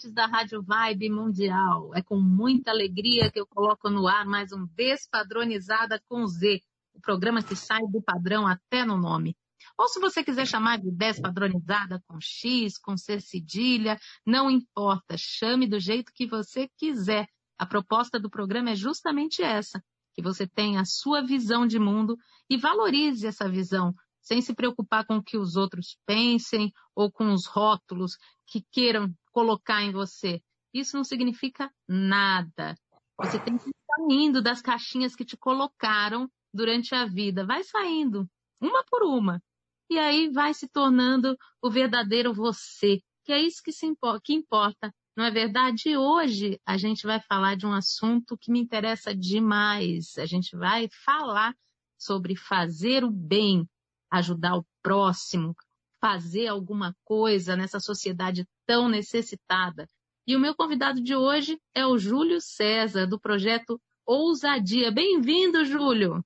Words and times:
ouvintes 0.00 0.12
da 0.12 0.24
Rádio 0.24 0.62
Vibe 0.62 1.10
Mundial. 1.10 1.94
É 1.94 2.02
com 2.02 2.18
muita 2.18 2.70
alegria 2.70 3.30
que 3.30 3.38
eu 3.38 3.46
coloco 3.46 3.90
no 3.90 4.08
ar 4.08 4.24
mais 4.24 4.50
um 4.50 4.66
Despadronizada 4.74 6.00
com 6.08 6.26
Z, 6.26 6.62
o 6.94 7.00
programa 7.00 7.42
que 7.42 7.54
sai 7.54 7.82
do 7.86 8.00
padrão 8.00 8.46
até 8.46 8.84
no 8.84 8.96
nome. 8.96 9.36
Ou 9.76 9.88
se 9.88 10.00
você 10.00 10.24
quiser 10.24 10.46
chamar 10.46 10.78
de 10.78 10.90
Despadronizada 10.90 12.02
com 12.06 12.18
X, 12.18 12.78
com 12.78 12.96
C 12.96 13.20
cedilha, 13.20 13.98
não 14.24 14.50
importa, 14.50 15.16
chame 15.18 15.66
do 15.66 15.78
jeito 15.78 16.12
que 16.14 16.26
você 16.26 16.68
quiser. 16.78 17.28
A 17.58 17.66
proposta 17.66 18.18
do 18.18 18.30
programa 18.30 18.70
é 18.70 18.74
justamente 18.74 19.42
essa, 19.42 19.82
que 20.14 20.22
você 20.22 20.46
tenha 20.46 20.80
a 20.80 20.86
sua 20.86 21.22
visão 21.22 21.66
de 21.66 21.78
mundo 21.78 22.16
e 22.48 22.56
valorize 22.56 23.26
essa 23.26 23.48
visão, 23.48 23.94
sem 24.22 24.40
se 24.40 24.54
preocupar 24.54 25.04
com 25.04 25.16
o 25.16 25.22
que 25.22 25.36
os 25.36 25.56
outros 25.56 25.98
pensem 26.06 26.72
ou 26.94 27.12
com 27.12 27.32
os 27.34 27.46
rótulos 27.46 28.16
que 28.46 28.64
queiram 28.72 29.14
colocar 29.32 29.82
em 29.82 29.92
você. 29.92 30.40
Isso 30.72 30.96
não 30.96 31.04
significa 31.04 31.72
nada. 31.88 32.76
Você 33.18 33.38
tem 33.38 33.58
que 33.58 33.68
ir 33.68 33.74
saindo 33.86 34.42
das 34.42 34.62
caixinhas 34.62 35.14
que 35.14 35.24
te 35.24 35.36
colocaram 35.36 36.30
durante 36.52 36.94
a 36.94 37.04
vida. 37.04 37.44
Vai 37.44 37.62
saindo, 37.64 38.28
uma 38.60 38.84
por 38.84 39.02
uma. 39.02 39.42
E 39.90 39.98
aí 39.98 40.30
vai 40.30 40.54
se 40.54 40.68
tornando 40.68 41.36
o 41.60 41.70
verdadeiro 41.70 42.32
você, 42.32 43.00
que 43.24 43.32
é 43.32 43.40
isso 43.40 43.62
que, 43.62 43.72
se 43.72 43.86
importa, 43.86 44.20
que 44.24 44.32
importa. 44.32 44.94
Não 45.16 45.24
é 45.24 45.30
verdade? 45.30 45.90
E 45.90 45.96
hoje 45.96 46.60
a 46.64 46.76
gente 46.78 47.06
vai 47.06 47.20
falar 47.20 47.56
de 47.56 47.66
um 47.66 47.72
assunto 47.72 48.38
que 48.38 48.50
me 48.50 48.60
interessa 48.60 49.14
demais. 49.14 50.16
A 50.16 50.26
gente 50.26 50.56
vai 50.56 50.88
falar 51.04 51.54
sobre 51.98 52.36
fazer 52.36 53.04
o 53.04 53.10
bem, 53.10 53.68
ajudar 54.10 54.56
o 54.56 54.66
próximo, 54.82 55.54
fazer 56.00 56.48
alguma 56.48 56.96
coisa 57.04 57.54
nessa 57.54 57.78
sociedade 57.78 58.46
tão 58.66 58.88
necessitada. 58.88 59.86
E 60.26 60.34
o 60.34 60.40
meu 60.40 60.54
convidado 60.54 61.02
de 61.02 61.14
hoje 61.14 61.58
é 61.74 61.86
o 61.86 61.98
Júlio 61.98 62.40
César, 62.40 63.06
do 63.06 63.20
projeto 63.20 63.80
Ousadia. 64.06 64.90
Bem-vindo, 64.90 65.64
Júlio! 65.64 66.24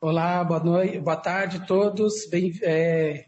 Olá, 0.00 0.42
boa 0.42 0.60
noite, 0.64 0.98
boa 0.98 1.16
tarde 1.16 1.58
a 1.58 1.66
todos. 1.66 2.28
Bem, 2.30 2.52
é... 2.62 3.26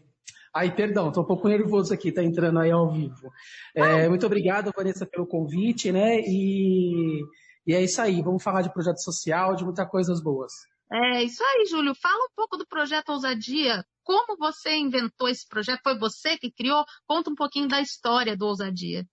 Ai, 0.55 0.75
perdão, 0.75 1.07
estou 1.07 1.23
um 1.23 1.27
pouco 1.27 1.47
nervoso 1.47 1.93
aqui, 1.93 2.09
está 2.09 2.23
entrando 2.23 2.59
aí 2.59 2.71
ao 2.71 2.91
vivo. 2.91 3.31
É, 3.75 4.07
muito 4.07 4.25
obrigado, 4.25 4.71
Vanessa, 4.75 5.05
pelo 5.05 5.25
convite, 5.25 5.91
né? 5.91 6.19
E, 6.19 7.23
e 7.65 7.73
é 7.73 7.81
isso 7.81 7.99
aí, 8.01 8.21
vamos 8.21 8.43
falar 8.43 8.61
de 8.61 8.71
projeto 8.71 9.01
social, 9.01 9.55
de 9.55 9.63
muitas 9.63 9.89
coisas 9.89 10.21
boas. 10.21 10.51
É 10.91 11.23
isso 11.23 11.43
aí, 11.43 11.65
Júlio. 11.65 11.95
Fala 11.95 12.25
um 12.25 12.33
pouco 12.35 12.55
do 12.55 12.67
projeto 12.67 13.09
Ousadia. 13.09 13.83
Como 14.03 14.37
você 14.37 14.75
inventou 14.75 15.29
esse 15.29 15.47
projeto? 15.47 15.81
Foi 15.81 15.97
você 15.97 16.37
que 16.37 16.51
criou? 16.51 16.83
Conta 17.07 17.29
um 17.29 17.35
pouquinho 17.35 17.67
da 17.67 17.81
história 17.81 18.35
do 18.35 18.45
Ousadia. 18.45 19.05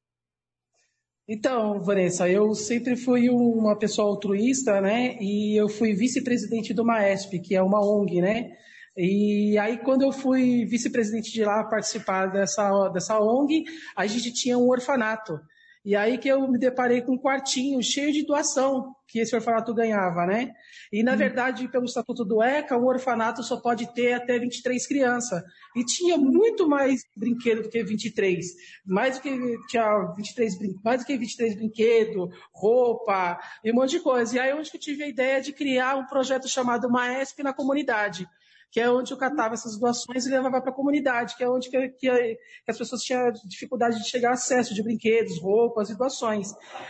Então, 1.29 1.81
Vanessa, 1.81 2.29
eu 2.29 2.53
sempre 2.55 2.97
fui 2.97 3.31
uma 3.31 3.79
pessoa 3.79 4.09
altruísta, 4.09 4.81
né? 4.81 5.17
E 5.21 5.57
eu 5.57 5.69
fui 5.69 5.95
vice-presidente 5.95 6.75
do 6.75 6.85
MAESP, 6.85 7.41
que 7.41 7.55
é 7.55 7.63
uma 7.63 7.81
ONG, 7.81 8.21
né? 8.21 8.51
E 8.97 9.57
aí, 9.57 9.79
quando 9.79 10.03
eu 10.03 10.11
fui 10.11 10.65
vice-presidente 10.65 11.31
de 11.31 11.45
lá 11.45 11.63
participar 11.65 12.27
dessa, 12.27 12.89
dessa 12.89 13.21
ONG, 13.21 13.63
a 13.97 14.07
gente 14.07 14.33
tinha 14.33 14.59
um 14.59 14.69
orfanato. 14.69 15.39
E 15.85 15.97
aí 15.97 16.19
que 16.19 16.29
eu 16.29 16.47
me 16.49 16.59
deparei 16.59 17.01
com 17.01 17.13
um 17.13 17.19
quartinho 17.19 17.83
cheio 17.83 18.13
de 18.13 18.27
doação 18.27 18.93
que 19.11 19.19
esse 19.19 19.35
orfanato 19.35 19.75
ganhava, 19.75 20.25
né? 20.25 20.53
E 20.93 21.03
na 21.03 21.15
hum. 21.15 21.17
verdade, 21.17 21.69
pelo 21.69 21.85
estatuto 21.85 22.25
do 22.25 22.43
ECA, 22.43 22.77
o 22.77 22.87
orfanato 22.87 23.43
só 23.43 23.61
pode 23.61 23.93
ter 23.93 24.13
até 24.13 24.39
23 24.39 24.87
crianças. 24.87 25.43
E 25.77 25.85
tinha 25.85 26.17
muito 26.17 26.69
mais 26.69 27.01
brinquedo 27.17 27.63
do 27.63 27.69
que 27.69 27.83
23. 27.83 28.47
Mais 28.87 29.17
do 29.17 29.23
que 29.23 29.57
tinha 29.69 30.13
23 30.17 30.55
mais 30.85 31.01
do 31.01 31.07
que 31.07 31.17
23 31.17 31.57
brinquedos, 31.57 32.29
roupa 32.53 33.39
e 33.65 33.73
um 33.73 33.75
monte 33.75 33.91
de 33.91 34.01
coisa. 34.01 34.37
E 34.37 34.39
aí 34.39 34.53
onde 34.55 34.71
que 34.71 34.77
eu 34.77 34.81
tive 34.81 35.03
a 35.03 35.09
ideia 35.09 35.41
de 35.41 35.53
criar 35.53 35.97
um 35.97 36.07
projeto 36.07 36.49
chamado 36.49 36.91
Maesp 36.91 37.41
na 37.43 37.53
comunidade 37.53 38.27
que 38.71 38.79
é 38.79 38.89
onde 38.89 39.13
eu 39.13 39.19
catava 39.19 39.55
essas 39.55 39.77
doações 39.77 40.27
e 40.27 40.31
levava 40.31 40.61
para 40.61 40.71
a 40.71 40.75
comunidade, 40.75 41.37
que 41.37 41.43
é 41.43 41.49
onde 41.49 41.69
que, 41.69 41.89
que, 41.89 42.09
que, 42.09 42.39
as 42.69 42.79
pessoas 42.79 43.03
tinham 43.03 43.33
dificuldade 43.45 43.99
de 43.99 44.09
chegar 44.09 44.31
a 44.31 44.35
acesso 44.35 44.73
de 44.75 44.83
brinquedos, 44.83 45.41
roupas 45.43 45.91
e 45.91 45.99
doações. 45.99 46.49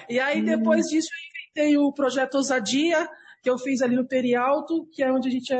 E 0.09 0.21
aí, 0.21 0.43
depois 0.43 0.87
disso, 0.87 1.09
eu 1.11 1.31
inventei 1.51 1.77
o 1.77 1.93
projeto 1.93 2.37
Ousadia, 2.37 3.09
que 3.43 3.51
eu 3.51 3.59
fiz 3.59 3.83
ali 3.83 3.97
no 3.97 4.07
Perialto, 4.07 4.87
que 4.93 5.03
é 5.03 5.13
onde 5.13 5.29
a 5.29 5.31
gente 5.31 5.53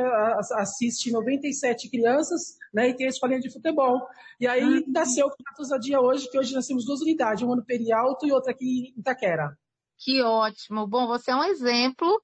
assiste 0.55 1.11
97 1.11 1.89
crianças, 1.89 2.57
né, 2.73 2.89
e 2.89 2.95
tem 2.95 3.07
a 3.07 3.09
escolinha 3.09 3.39
de 3.39 3.51
futebol. 3.51 3.99
E 4.39 4.47
aí 4.47 4.61
ah, 4.61 4.83
nasceu 4.87 5.27
o 5.27 5.29
Projeto 5.29 5.59
Ousadia 5.59 5.99
hoje, 5.99 6.29
que 6.29 6.37
hoje 6.37 6.53
nós 6.53 6.67
temos 6.67 6.85
duas 6.85 7.01
unidades, 7.01 7.43
uma 7.43 7.55
no 7.55 7.65
Perialto 7.65 8.25
e 8.25 8.31
outra 8.31 8.51
aqui 8.51 8.93
em 8.95 8.99
Itaquera. 8.99 9.57
Que 9.97 10.21
ótimo. 10.21 10.87
Bom, 10.87 11.07
você 11.07 11.31
é 11.31 11.35
um 11.35 11.43
exemplo 11.43 12.21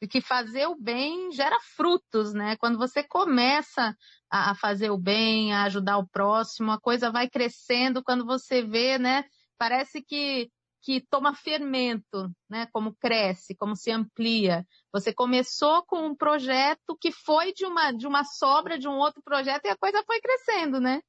de 0.00 0.06
que 0.06 0.20
fazer 0.20 0.66
o 0.66 0.76
bem 0.76 1.32
gera 1.32 1.58
frutos, 1.74 2.34
né? 2.34 2.56
Quando 2.56 2.78
você 2.78 3.02
começa 3.02 3.96
a, 4.30 4.54
fazer 4.54 4.90
o 4.90 4.98
bem, 4.98 5.52
a 5.52 5.64
ajudar 5.64 5.98
o 5.98 6.06
próximo, 6.06 6.70
a 6.70 6.80
coisa 6.80 7.10
vai 7.10 7.28
crescendo. 7.28 8.02
Quando 8.02 8.24
você 8.24 8.62
vê, 8.62 8.98
né? 8.98 9.24
Parece 9.58 10.02
que 10.02 10.50
que 10.86 11.00
toma 11.10 11.34
fermento, 11.34 12.30
né? 12.48 12.68
Como 12.72 12.94
cresce, 12.94 13.56
como 13.56 13.74
se 13.74 13.90
amplia. 13.90 14.64
Você 14.92 15.12
começou 15.12 15.84
com 15.84 16.06
um 16.06 16.14
projeto 16.14 16.96
que 17.00 17.10
foi 17.10 17.52
de 17.52 17.66
uma 17.66 17.90
de 17.90 18.06
uma 18.06 18.22
sobra 18.22 18.78
de 18.78 18.86
um 18.86 18.96
outro 18.96 19.20
projeto 19.20 19.64
e 19.64 19.68
a 19.68 19.76
coisa 19.76 20.04
foi 20.06 20.20
crescendo, 20.20 20.80
né? 20.80 21.00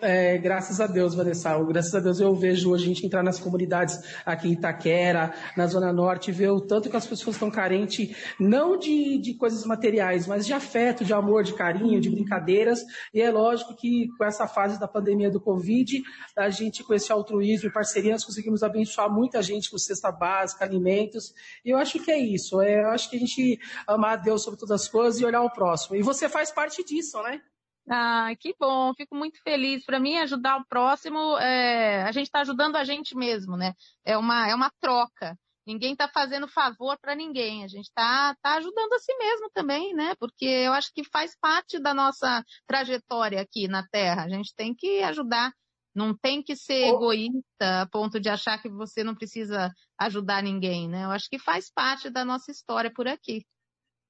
É, 0.00 0.36
graças 0.38 0.80
a 0.80 0.88
Deus, 0.88 1.14
Vanessa. 1.14 1.56
Graças 1.62 1.94
a 1.94 2.00
Deus 2.00 2.18
eu 2.18 2.34
vejo 2.34 2.70
hoje 2.70 2.84
a 2.84 2.88
gente 2.88 3.06
entrar 3.06 3.22
nas 3.22 3.38
comunidades 3.38 4.00
aqui 4.26 4.48
em 4.48 4.52
Itaquera, 4.52 5.32
na 5.56 5.68
Zona 5.68 5.92
Norte, 5.92 6.32
ver 6.32 6.50
o 6.50 6.60
tanto 6.60 6.90
que 6.90 6.96
as 6.96 7.06
pessoas 7.06 7.36
estão 7.36 7.48
carentes, 7.48 8.14
não 8.38 8.76
de, 8.76 9.18
de 9.18 9.34
coisas 9.34 9.64
materiais, 9.64 10.26
mas 10.26 10.44
de 10.44 10.52
afeto, 10.52 11.04
de 11.04 11.14
amor, 11.14 11.44
de 11.44 11.54
carinho, 11.54 12.00
de 12.00 12.10
brincadeiras. 12.10 12.84
E 13.14 13.20
é 13.20 13.30
lógico 13.30 13.76
que 13.76 14.08
com 14.18 14.24
essa 14.24 14.48
fase 14.48 14.80
da 14.80 14.88
pandemia 14.88 15.30
do 15.30 15.40
Covid, 15.40 16.02
a 16.36 16.50
gente, 16.50 16.82
com 16.82 16.92
esse 16.92 17.12
altruísmo 17.12 17.68
e 17.68 17.72
parceria, 17.72 18.12
nós 18.12 18.24
conseguimos 18.24 18.64
abençoar 18.64 19.08
muita 19.08 19.40
gente 19.42 19.70
com 19.70 19.78
cesta 19.78 20.10
básica, 20.10 20.64
alimentos. 20.64 21.32
E 21.64 21.70
eu 21.70 21.78
acho 21.78 22.00
que 22.00 22.10
é 22.10 22.18
isso. 22.18 22.60
É, 22.60 22.82
eu 22.82 22.88
acho 22.88 23.08
que 23.08 23.16
a 23.16 23.20
gente 23.20 23.60
amar 23.86 24.14
a 24.14 24.16
Deus 24.16 24.42
sobre 24.42 24.58
todas 24.58 24.82
as 24.82 24.88
coisas 24.88 25.20
e 25.20 25.24
olhar 25.24 25.42
o 25.42 25.50
próximo. 25.50 25.94
E 25.94 26.02
você 26.02 26.28
faz 26.28 26.50
parte 26.50 26.84
disso, 26.84 27.22
né? 27.22 27.40
Ah, 27.88 28.30
que 28.40 28.54
bom, 28.58 28.94
fico 28.94 29.14
muito 29.14 29.40
feliz. 29.42 29.84
Para 29.84 30.00
mim, 30.00 30.16
ajudar 30.16 30.56
o 30.56 30.66
próximo, 30.66 31.36
é, 31.38 32.02
a 32.02 32.12
gente 32.12 32.26
está 32.26 32.40
ajudando 32.40 32.76
a 32.76 32.84
gente 32.84 33.14
mesmo, 33.16 33.56
né? 33.56 33.74
É 34.04 34.16
uma, 34.16 34.48
é 34.48 34.54
uma 34.54 34.70
troca. 34.80 35.38
Ninguém 35.66 35.92
está 35.92 36.08
fazendo 36.08 36.48
favor 36.48 36.98
para 36.98 37.14
ninguém. 37.14 37.64
A 37.64 37.68
gente 37.68 37.86
está 37.86 38.34
tá 38.42 38.56
ajudando 38.56 38.92
a 38.92 38.98
si 38.98 39.14
mesmo 39.16 39.50
também, 39.52 39.94
né? 39.94 40.14
Porque 40.18 40.44
eu 40.44 40.72
acho 40.72 40.92
que 40.94 41.04
faz 41.04 41.36
parte 41.38 41.78
da 41.78 41.94
nossa 41.94 42.42
trajetória 42.66 43.40
aqui 43.40 43.66
na 43.66 43.86
Terra. 43.88 44.24
A 44.24 44.28
gente 44.28 44.54
tem 44.54 44.74
que 44.74 45.02
ajudar. 45.02 45.52
Não 45.94 46.16
tem 46.16 46.42
que 46.42 46.56
ser 46.56 46.88
egoísta 46.88 47.82
a 47.82 47.86
ponto 47.86 48.18
de 48.18 48.28
achar 48.28 48.60
que 48.60 48.68
você 48.68 49.04
não 49.04 49.14
precisa 49.14 49.72
ajudar 49.98 50.42
ninguém, 50.42 50.88
né? 50.88 51.04
Eu 51.04 51.10
acho 51.10 51.28
que 51.30 51.38
faz 51.38 51.70
parte 51.72 52.10
da 52.10 52.24
nossa 52.24 52.50
história 52.50 52.92
por 52.92 53.06
aqui. 53.06 53.46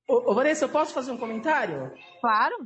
Ô, 0.09 0.31
ô 0.31 0.35
Vanessa, 0.35 0.65
eu 0.65 0.71
posso 0.71 0.95
fazer 0.95 1.13
um 1.13 1.19
comentário? 1.19 1.93
Claro. 2.21 2.57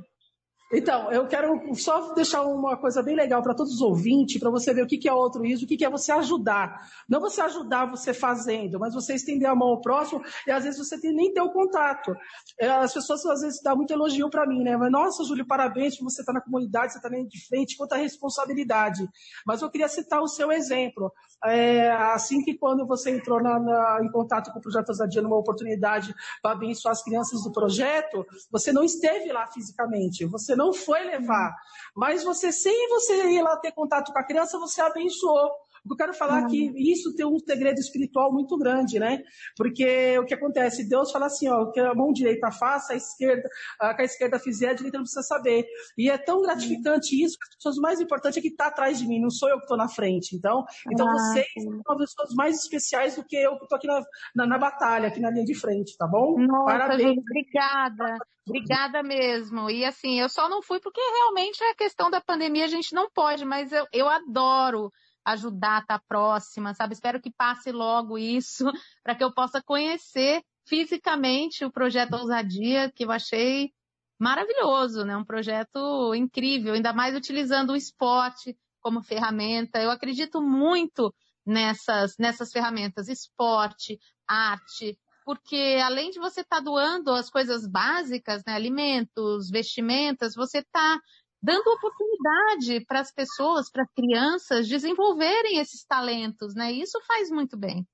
Então, 0.71 1.11
eu 1.11 1.27
quero 1.27 1.75
só 1.75 2.13
deixar 2.13 2.43
uma 2.43 2.77
coisa 2.77 3.03
bem 3.03 3.17
legal 3.17 3.43
para 3.43 3.55
todos 3.55 3.73
os 3.73 3.81
ouvintes, 3.81 4.39
para 4.39 4.51
você 4.51 4.75
ver 4.75 4.83
o 4.83 4.87
que 4.87 5.09
é 5.09 5.13
o 5.13 5.17
altruísmo, 5.17 5.65
o 5.65 5.69
que 5.69 5.85
é 5.85 5.89
você 5.89 6.13
ajudar. 6.13 6.87
Não 7.09 7.21
você 7.21 7.41
ajudar 7.41 7.91
você 7.91 8.13
fazendo, 8.13 8.79
mas 8.79 8.93
você 8.93 9.15
estender 9.15 9.49
a 9.49 9.55
mão 9.55 9.69
ao 9.69 9.81
próximo 9.81 10.23
e 10.47 10.51
às 10.51 10.65
vezes 10.65 10.79
você 10.79 11.01
tem, 11.01 11.15
nem 11.15 11.33
ter 11.33 11.41
o 11.41 11.51
contato. 11.51 12.15
É, 12.61 12.69
as 12.69 12.93
pessoas 12.93 13.25
às 13.25 13.41
vezes 13.41 13.63
dão 13.63 13.77
muito 13.77 13.93
elogio 13.93 14.29
para 14.29 14.47
mim, 14.47 14.63
né? 14.63 14.77
Mas, 14.77 14.93
nossa, 14.93 15.25
Júlio, 15.25 15.47
parabéns 15.47 15.97
por 15.97 16.05
você 16.05 16.21
estar 16.21 16.35
tá 16.35 16.39
na 16.39 16.45
comunidade, 16.45 16.93
você 16.93 16.99
está 16.99 17.09
de 17.09 17.47
frente, 17.47 17.77
quanta 17.77 17.97
responsabilidade. 17.97 19.09
Mas 19.47 19.63
eu 19.63 19.71
queria 19.71 19.89
citar 19.89 20.21
o 20.21 20.29
seu 20.29 20.53
exemplo. 20.53 21.11
É, 21.47 21.91
assim 21.91 22.43
que 22.43 22.59
quando 22.59 22.87
você 22.87 23.11
entrou 23.11 23.43
na, 23.43 23.59
na, 23.59 24.01
em 24.03 24.11
contato 24.11 24.53
com 24.53 24.59
o 24.59 24.63
Projeto 24.63 24.91
Azadia 24.91 25.23
numa 25.23 25.39
oportunidade 25.39 26.15
para 26.43 26.53
abençoar 26.53 26.93
as 26.93 27.03
crianças 27.03 27.43
do 27.43 27.53
projeto, 27.53 28.27
você 28.51 28.73
não 28.73 28.83
esteve 28.83 29.33
lá 29.33 29.47
fisicamente, 29.47 30.27
você 30.27 30.58
não 30.59 30.73
foi 30.73 31.05
levar. 31.05 31.55
Mas 31.95 32.25
você, 32.25 32.51
sem 32.51 32.89
você 32.89 33.15
ir 33.31 33.43
lá 33.43 33.57
ter 33.57 33.71
contato 33.71 34.13
com 34.13 34.19
a 34.19 34.25
criança, 34.25 34.59
você 34.59 34.81
abençoou. 34.81 35.51
Eu 35.91 35.97
quero 35.97 36.15
falar 36.15 36.47
que 36.47 36.73
isso 36.77 37.15
tem 37.15 37.27
um 37.27 37.39
segredo 37.39 37.79
espiritual 37.79 38.33
muito 38.33 38.57
grande, 38.57 38.99
né? 38.99 39.23
Porque 39.57 40.19
o 40.19 40.25
que 40.25 40.35
acontece? 40.35 40.89
Deus 40.89 41.11
fala 41.11 41.27
assim, 41.27 41.49
ó, 41.49 41.71
que 41.71 41.81
a 41.81 41.95
mão 41.95 42.13
direita 42.13 42.51
faça, 42.51 42.93
a 42.93 42.97
esquerda, 42.97 43.49
a 43.81 43.95
que 43.95 44.03
a 44.03 44.05
esquerda 44.05 44.39
fizer, 44.39 44.71
a 44.71 44.75
direita 44.75 44.99
não 44.99 45.05
precisa 45.05 45.23
saber. 45.23 45.67
E 45.97 46.11
é 46.11 46.19
tão 46.19 46.43
gratificante 46.43 47.23
isso 47.23 47.39
que 47.39 47.49
as 47.49 47.57
pessoas 47.57 47.77
mais 47.77 48.01
importantes 48.01 48.39
é 48.39 48.41
que 48.41 48.49
está 48.49 48.67
atrás 48.67 48.99
de 48.99 49.07
mim, 49.07 49.21
não 49.21 49.31
sou 49.31 49.49
eu 49.49 49.57
que 49.57 49.65
estou 49.65 49.77
na 49.77 49.89
frente. 49.89 50.37
Então, 50.37 50.65
então 50.91 51.09
ah, 51.09 51.13
vocês 51.13 51.47
sim. 51.47 51.65
são 51.65 51.95
as 51.95 51.99
pessoas 51.99 52.35
mais 52.35 52.57
especiais 52.57 53.17
do 53.17 53.25
que 53.25 53.37
eu 53.37 53.57
que 53.57 53.65
estou 53.65 53.77
aqui 53.77 53.87
na, 53.87 54.03
na, 54.35 54.47
na, 54.47 54.59
batalha, 54.59 55.09
aqui 55.09 55.21
na 55.21 55.31
linha 55.31 55.45
de 55.45 55.55
frente, 55.55 55.97
tá 55.97 56.07
bom? 56.07 56.39
Nossa, 56.39 56.65
Parabéns. 56.65 57.03
Gente, 57.03 57.21
obrigada. 57.21 58.19
Obrigada 58.47 59.03
mesmo. 59.03 59.71
E 59.71 59.85
assim, 59.85 60.21
eu 60.21 60.29
só 60.29 60.49
não 60.49 60.63
fui 60.63 60.81
porque 60.81 61.01
realmente 61.01 61.63
é 61.63 61.71
a 61.71 61.77
questão 61.77 62.11
da 62.11 62.21
pandemia, 62.21 62.65
a 62.65 62.69
gente 62.69 62.95
não 62.95 63.11
pode, 63.11 63.45
mas 63.45 63.73
eu, 63.73 63.87
eu 63.93 64.09
adoro 64.09 64.91
ajudar, 65.33 65.83
estar 65.83 65.99
tá 65.99 66.05
próxima, 66.07 66.75
sabe? 66.75 66.95
Espero 66.95 67.21
que 67.21 67.31
passe 67.31 67.71
logo 67.73 68.19
isso, 68.19 68.65
para 69.03 69.15
que 69.15 69.25
eu 69.25 69.33
possa 69.33 69.63
conhecer 69.63 70.43
fisicamente 70.67 71.65
o 71.65 71.71
projeto 71.71 72.15
Ousadia, 72.15 72.93
que 72.95 73.05
eu 73.05 73.11
achei 73.11 73.73
maravilhoso, 74.19 75.05
né? 75.05 75.17
Um 75.17 75.25
projeto 75.25 76.15
incrível, 76.15 76.75
ainda 76.75 76.93
mais 76.93 77.15
utilizando 77.15 77.71
o 77.71 77.77
esporte 77.77 78.57
como 78.81 79.03
ferramenta. 79.03 79.81
Eu 79.81 79.91
acredito 79.91 80.43
muito 80.43 81.15
nessas, 81.47 82.15
nessas 82.19 82.53
ferramentas, 82.53 83.09
esporte, 83.09 83.99
arte, 84.27 84.99
porque 85.25 85.79
além 85.85 86.11
de 86.11 86.19
você 86.19 86.41
estar 86.41 86.57
tá 86.57 86.63
doando 86.63 87.11
as 87.11 87.31
coisas 87.31 87.67
básicas, 87.67 88.43
né, 88.47 88.55
alimentos, 88.55 89.51
vestimentas, 89.51 90.35
você 90.35 90.59
está 90.59 90.99
dando 91.43 91.69
oportunidade 91.69 92.85
para 92.87 93.01
as 93.01 93.13
pessoas, 93.13 93.71
para 93.71 93.83
as 93.85 93.93
crianças 93.93 94.69
desenvolverem 94.69 95.59
esses 95.59 95.85
talentos, 95.85 96.55
né? 96.55 96.73
Isso 96.73 97.01
faz 97.07 97.31
muito 97.31 97.57
bem. 97.57 97.87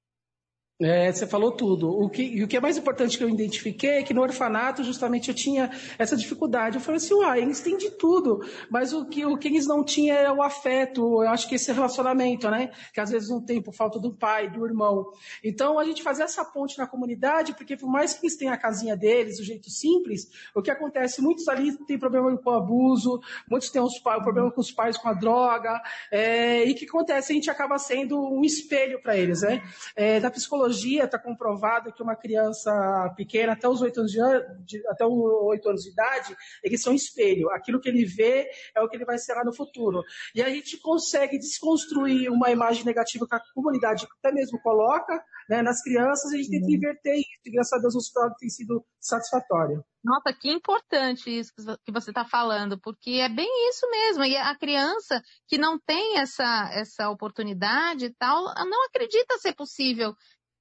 É, 0.81 1.13
você 1.13 1.25
falou 1.25 1.53
tudo. 1.53 1.89
O 1.89 2.11
que, 2.11 2.43
o 2.43 2.49
que 2.49 2.57
é 2.57 2.61
mais 2.61 2.77
importante 2.77 3.17
que 3.17 3.23
eu 3.23 3.29
identifiquei 3.29 3.91
é 3.91 4.03
que 4.03 4.13
no 4.13 4.23
orfanato, 4.23 4.83
justamente, 4.83 5.29
eu 5.29 5.35
tinha 5.35 5.71
essa 5.97 6.17
dificuldade. 6.17 6.77
Eu 6.77 6.81
falei 6.81 6.97
assim, 6.97 7.15
uai, 7.15 7.43
eles 7.43 7.61
têm 7.61 7.77
de 7.77 7.93
tudo, 7.93 8.45
mas 8.69 8.93
o 8.93 9.05
que, 9.07 9.25
o 9.25 9.39
que 9.39 9.47
eles 9.47 9.69
não 9.69 9.85
tinham 9.85 10.17
era 10.17 10.33
o 10.33 10.43
afeto, 10.43 11.23
eu 11.23 11.29
acho 11.29 11.49
que 11.49 11.55
esse 11.55 11.71
relacionamento, 11.73 12.51
né? 12.51 12.73
Que 12.93 13.01
às 13.01 13.11
vezes 13.11 13.29
não 13.29 13.41
tem 13.41 13.63
por 13.63 13.73
falta 13.73 14.01
do 14.01 14.13
pai, 14.13 14.51
do 14.51 14.67
irmão. 14.67 15.13
Então, 15.45 15.79
a 15.79 15.85
gente 15.85 16.03
fazer 16.03 16.25
essa 16.25 16.45
ponte 16.45 16.77
na 16.77 16.89
comunidade, 16.89 17.55
porque 17.55 17.77
por 17.77 17.89
mais 17.89 18.15
que 18.15 18.27
eles 18.27 18.37
tenham 18.37 18.53
a 18.53 18.57
casinha 18.57 18.97
deles, 18.97 19.39
o 19.39 19.45
jeito 19.45 19.71
simples, 19.71 20.29
o 20.57 20.61
que 20.61 20.73
acontece, 20.73 21.23
muitos 21.23 21.47
ali 21.47 21.77
têm 21.87 21.99
problema 22.01 22.37
com 22.37 22.51
o 22.51 22.53
abuso, 22.53 23.21
muitos 23.49 23.71
têm 23.71 23.81
os, 23.81 23.95
o 23.95 24.23
problema 24.23 24.51
com 24.51 24.61
os 24.61 24.73
pais 24.73 24.99
com 24.99 25.09
a 25.09 25.15
droga, 25.15 25.81
é, 26.11 26.67
e 26.67 26.73
o 26.73 26.75
que 26.75 26.85
acontece? 26.85 27.31
A 27.31 27.35
gente 27.37 27.49
acaba 27.49 27.79
sendo 27.79 28.21
um 28.21 28.43
espelho 28.43 29.01
para 29.01 29.17
eles, 29.17 29.43
né? 29.43 29.63
É, 29.95 30.19
da 30.19 30.33
psicologia 30.33 30.64
psicologia 30.65 31.05
está 31.05 31.19
comprovado 31.19 31.93
que 31.93 32.03
uma 32.03 32.17
criança 32.17 33.13
pequena, 33.17 33.53
até 33.53 33.69
os 33.69 33.81
8 33.81 34.01
anos 34.01 34.13
de, 34.13 34.19
de, 34.65 34.87
até 34.89 35.05
os 35.05 35.13
8 35.13 35.69
anos 35.69 35.83
de 35.83 35.91
idade, 35.91 36.37
eles 36.63 36.83
são 36.83 36.95
espelho. 36.95 37.51
Aquilo 37.51 37.81
que 37.81 37.89
ele 37.89 38.05
vê 38.05 38.49
é 38.75 38.81
o 38.81 38.89
que 38.89 38.97
ele 38.97 39.05
vai 39.05 39.19
ser 39.19 39.35
lá 39.35 39.45
no 39.45 39.55
futuro. 39.55 40.03
E 40.35 40.43
a 40.43 40.49
gente 40.49 40.79
consegue 40.79 41.39
desconstruir 41.39 42.31
uma 42.31 42.51
imagem 42.51 42.85
negativa 42.85 43.27
que 43.27 43.35
a 43.35 43.43
comunidade 43.55 44.07
até 44.19 44.33
mesmo 44.33 44.61
coloca 44.63 45.23
né, 45.49 45.63
nas 45.63 45.83
crianças, 45.83 46.33
a 46.33 46.37
gente 46.37 46.51
que 46.51 46.57
uhum. 46.57 46.71
inverter 46.71 47.17
isso. 47.17 47.29
E 47.45 47.51
graças 47.51 47.73
a 47.73 47.79
Deus 47.79 47.95
o 47.95 47.99
resultado 47.99 48.35
tem 48.39 48.49
sido 48.49 48.85
satisfatório. 49.01 49.85
Nossa, 50.03 50.35
que 50.39 50.51
importante 50.51 51.31
isso 51.31 51.51
que 51.83 51.91
você 51.91 52.11
está 52.11 52.27
falando, 52.27 52.79
porque 52.79 53.13
é 53.13 53.29
bem 53.29 53.49
isso 53.71 53.91
mesmo. 53.91 54.25
E 54.25 54.37
a 54.37 54.55
criança 54.55 55.23
que 55.49 55.57
não 55.57 55.79
tem 55.79 56.19
essa, 56.19 56.71
essa 56.75 57.09
oportunidade 57.09 58.05
e 58.05 58.15
tal, 58.15 58.45
não 58.67 58.85
acredita 58.85 59.39
ser 59.39 59.55
possível 59.55 60.15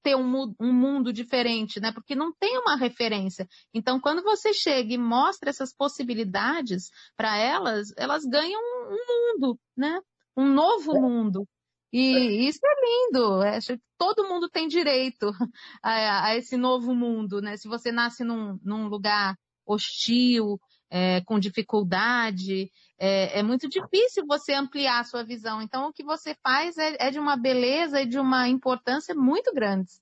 ter 0.03 0.15
um, 0.15 0.53
um, 0.59 0.73
mundo 0.73 1.13
diferente, 1.13 1.79
né? 1.79 1.91
Porque 1.91 2.13
não 2.13 2.33
tem 2.33 2.57
uma 2.59 2.75
referência. 2.75 3.47
Então, 3.73 3.99
quando 3.99 4.21
você 4.21 4.53
chega 4.53 4.93
e 4.93 4.97
mostra 4.97 5.49
essas 5.49 5.73
possibilidades 5.73 6.89
para 7.15 7.37
elas, 7.37 7.93
elas 7.97 8.25
ganham 8.25 8.61
um, 8.61 8.97
mundo, 9.07 9.59
né? 9.75 9.99
Um 10.35 10.53
novo 10.53 10.97
é. 10.97 10.99
mundo. 10.99 11.47
E 11.91 12.47
isso 12.47 12.59
é 12.65 12.75
lindo. 12.81 13.41
Acho 13.43 13.77
que 13.77 13.83
todo 13.97 14.27
mundo 14.27 14.49
tem 14.49 14.67
direito 14.67 15.31
a, 15.81 16.27
a 16.27 16.35
esse 16.35 16.57
novo 16.57 16.93
mundo, 16.93 17.39
né? 17.39 17.55
Se 17.55 17.67
você 17.67 17.91
nasce 17.91 18.23
num, 18.23 18.59
num 18.63 18.87
lugar 18.87 19.35
hostil, 19.65 20.59
é, 20.95 21.21
com 21.21 21.39
dificuldade, 21.39 22.69
é, 22.99 23.39
é, 23.39 23.41
muito 23.41 23.67
difícil 23.67 24.27
você 24.27 24.53
ampliar 24.53 24.99
a 24.99 25.03
sua 25.03 25.23
visão. 25.23 25.59
Então, 25.59 25.87
o 25.87 25.91
que 25.91 26.03
você 26.03 26.35
faz 26.43 26.77
é, 26.77 26.95
é 26.99 27.09
de 27.09 27.17
uma 27.17 27.35
beleza 27.35 27.99
e 27.99 28.05
de 28.05 28.19
uma 28.19 28.47
importância 28.47 29.15
muito 29.15 29.51
grandes. 29.55 29.99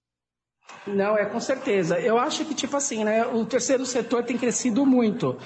Não, 0.85 1.17
é 1.17 1.25
com 1.25 1.39
certeza. 1.39 1.97
Eu 1.97 2.19
acho 2.19 2.43
que, 2.43 2.53
tipo 2.53 2.75
assim, 2.75 3.05
né, 3.05 3.25
o 3.25 3.45
terceiro 3.45 3.85
setor 3.85 4.25
tem 4.25 4.37
crescido 4.37 4.85
muito, 4.85 5.39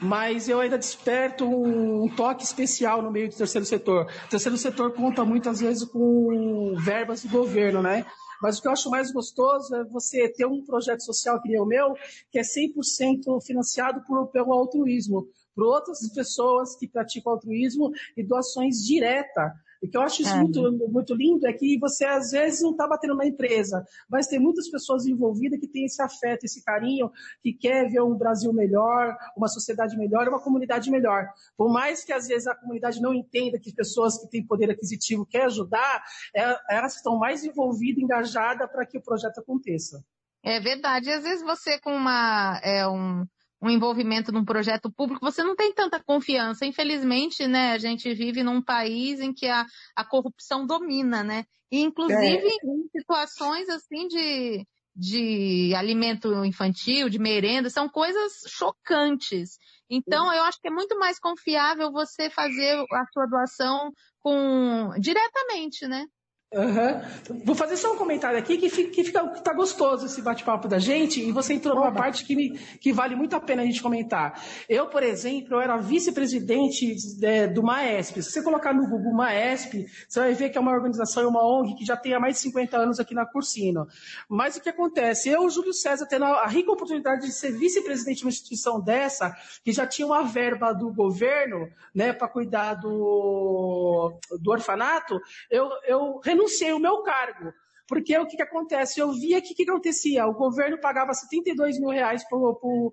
mas 0.00 0.48
eu 0.48 0.60
ainda 0.60 0.78
desperto 0.78 1.44
um 1.46 2.08
toque 2.08 2.42
especial 2.42 3.02
no 3.02 3.10
meio 3.10 3.28
do 3.28 3.36
terceiro 3.36 3.66
setor. 3.66 4.10
O 4.24 4.28
terceiro 4.30 4.56
setor 4.56 4.94
conta 4.94 5.26
muitas 5.26 5.60
vezes 5.60 5.84
com 5.84 6.74
verbas 6.78 7.22
do 7.22 7.28
governo, 7.28 7.82
né? 7.82 8.06
Mas 8.40 8.58
o 8.58 8.62
que 8.62 8.68
eu 8.68 8.72
acho 8.72 8.90
mais 8.90 9.12
gostoso 9.12 9.74
é 9.74 9.84
você 9.84 10.28
ter 10.28 10.46
um 10.46 10.64
projeto 10.64 11.02
social 11.02 11.40
que 11.40 11.48
nem 11.48 11.60
o 11.60 11.66
meu, 11.66 11.94
que 12.30 12.38
é 12.38 12.42
100% 12.42 13.44
financiado 13.44 14.02
por, 14.06 14.28
pelo 14.28 14.52
altruísmo, 14.52 15.26
por 15.54 15.64
outras 15.64 15.98
pessoas 16.12 16.76
que 16.76 16.86
praticam 16.86 17.32
altruísmo 17.32 17.90
e 18.16 18.22
doações 18.22 18.76
diretas. 18.84 19.52
O 19.86 19.90
que 19.90 19.96
eu 19.96 20.02
acho 20.02 20.22
isso 20.22 20.34
é. 20.34 20.38
muito, 20.38 20.88
muito 20.88 21.14
lindo 21.14 21.46
é 21.46 21.52
que 21.52 21.78
você 21.78 22.04
às 22.04 22.30
vezes 22.30 22.62
não 22.62 22.72
está 22.72 22.86
batendo 22.86 23.14
na 23.14 23.26
empresa, 23.26 23.84
mas 24.08 24.26
tem 24.26 24.38
muitas 24.38 24.68
pessoas 24.68 25.06
envolvidas 25.06 25.58
que 25.58 25.68
têm 25.68 25.84
esse 25.84 26.02
afeto, 26.02 26.44
esse 26.44 26.62
carinho, 26.64 27.10
que 27.42 27.52
quer 27.52 27.88
ver 27.88 28.02
um 28.02 28.16
Brasil 28.16 28.52
melhor, 28.52 29.16
uma 29.36 29.48
sociedade 29.48 29.96
melhor, 29.96 30.28
uma 30.28 30.40
comunidade 30.40 30.90
melhor. 30.90 31.28
Por 31.56 31.72
mais 31.72 32.04
que 32.04 32.12
às 32.12 32.26
vezes 32.26 32.46
a 32.46 32.54
comunidade 32.54 33.00
não 33.00 33.14
entenda 33.14 33.58
que 33.58 33.72
pessoas 33.72 34.18
que 34.18 34.28
têm 34.28 34.46
poder 34.46 34.70
aquisitivo 34.70 35.26
querem 35.26 35.46
ajudar, 35.46 36.02
é, 36.34 36.56
elas 36.70 36.96
estão 36.96 37.18
mais 37.18 37.44
envolvidas, 37.44 38.02
engajadas 38.02 38.70
para 38.70 38.84
que 38.86 38.98
o 38.98 39.02
projeto 39.02 39.38
aconteça. 39.38 40.04
É 40.42 40.60
verdade. 40.60 41.10
Às 41.10 41.24
vezes 41.24 41.42
você 41.42 41.80
com 41.80 41.92
uma, 41.92 42.60
é, 42.62 42.86
um, 42.86 43.26
um 43.60 43.70
envolvimento 43.70 44.30
num 44.30 44.44
projeto 44.44 44.90
público, 44.92 45.24
você 45.24 45.42
não 45.42 45.56
tem 45.56 45.72
tanta 45.72 46.02
confiança. 46.02 46.66
Infelizmente, 46.66 47.46
né, 47.46 47.72
a 47.72 47.78
gente 47.78 48.12
vive 48.14 48.42
num 48.42 48.62
país 48.62 49.20
em 49.20 49.32
que 49.32 49.46
a, 49.46 49.64
a 49.94 50.04
corrupção 50.04 50.66
domina, 50.66 51.22
né? 51.22 51.44
E, 51.70 51.80
inclusive, 51.80 52.46
é. 52.46 52.66
em 52.66 52.88
situações 52.92 53.68
assim 53.68 54.06
de, 54.06 54.66
de 54.94 55.74
alimento 55.74 56.44
infantil, 56.44 57.08
de 57.08 57.18
merenda, 57.18 57.70
são 57.70 57.88
coisas 57.88 58.32
chocantes. 58.48 59.58
Então, 59.88 60.32
eu 60.32 60.42
acho 60.44 60.60
que 60.60 60.68
é 60.68 60.70
muito 60.70 60.98
mais 60.98 61.18
confiável 61.18 61.92
você 61.92 62.28
fazer 62.30 62.84
a 62.92 63.04
sua 63.12 63.26
doação 63.26 63.92
com 64.20 64.90
diretamente, 65.00 65.86
né? 65.86 66.06
Uhum. 66.54 67.42
Vou 67.44 67.56
fazer 67.56 67.76
só 67.76 67.92
um 67.92 67.96
comentário 67.96 68.38
aqui 68.38 68.56
que 68.56 68.70
fica, 68.70 68.90
que 68.90 69.02
fica 69.02 69.26
tá 69.40 69.52
gostoso 69.52 70.06
esse 70.06 70.22
bate-papo 70.22 70.68
da 70.68 70.78
gente 70.78 71.20
e 71.20 71.32
você 71.32 71.54
entrou 71.54 71.74
numa 71.74 71.92
parte 71.92 72.24
que, 72.24 72.36
me, 72.36 72.56
que 72.80 72.92
vale 72.92 73.16
muito 73.16 73.34
a 73.34 73.40
pena 73.40 73.62
a 73.62 73.66
gente 73.66 73.82
comentar. 73.82 74.40
Eu, 74.68 74.86
por 74.86 75.02
exemplo, 75.02 75.56
eu 75.56 75.60
era 75.60 75.76
vice-presidente 75.76 76.96
é, 77.22 77.48
do 77.48 77.64
MAESP. 77.64 78.22
Se 78.22 78.30
você 78.30 78.42
colocar 78.44 78.72
no 78.72 78.88
Google 78.88 79.12
MAESP, 79.12 79.86
você 80.08 80.20
vai 80.20 80.34
ver 80.34 80.50
que 80.50 80.56
é 80.56 80.60
uma 80.60 80.72
organização 80.72 81.28
uma 81.28 81.44
ONG 81.44 81.74
que 81.74 81.84
já 81.84 81.96
tem 81.96 82.14
há 82.14 82.20
mais 82.20 82.36
de 82.36 82.42
50 82.42 82.76
anos 82.76 83.00
aqui 83.00 83.12
na 83.12 83.26
Cursino. 83.26 83.86
Mas 84.28 84.56
o 84.56 84.60
que 84.60 84.68
acontece? 84.68 85.28
Eu, 85.28 85.50
Júlio 85.50 85.74
César, 85.74 86.06
tendo 86.06 86.24
a 86.26 86.46
rica 86.46 86.70
oportunidade 86.70 87.22
de 87.22 87.32
ser 87.32 87.50
vice-presidente 87.52 88.18
de 88.18 88.24
uma 88.24 88.30
instituição 88.30 88.80
dessa, 88.80 89.36
que 89.64 89.72
já 89.72 89.86
tinha 89.86 90.06
uma 90.06 90.22
verba 90.22 90.72
do 90.72 90.92
governo 90.92 91.68
né, 91.92 92.12
para 92.12 92.28
cuidar 92.28 92.74
do, 92.74 94.16
do 94.40 94.50
orfanato, 94.52 95.20
eu, 95.50 95.68
eu 95.86 96.20
renunciei 96.36 96.72
o 96.72 96.78
meu 96.78 97.02
cargo. 97.02 97.52
Porque 97.86 98.16
o 98.18 98.26
que, 98.26 98.36
que 98.36 98.42
acontece? 98.42 99.00
Eu 99.00 99.12
via 99.12 99.40
que 99.40 99.52
o 99.52 99.56
que, 99.56 99.64
que 99.64 99.70
acontecia? 99.70 100.26
O 100.26 100.34
governo 100.34 100.78
pagava 100.80 101.14
72 101.14 101.78
mil 101.78 101.90
reais 101.90 102.24
para 102.28 102.36
o 102.36 102.92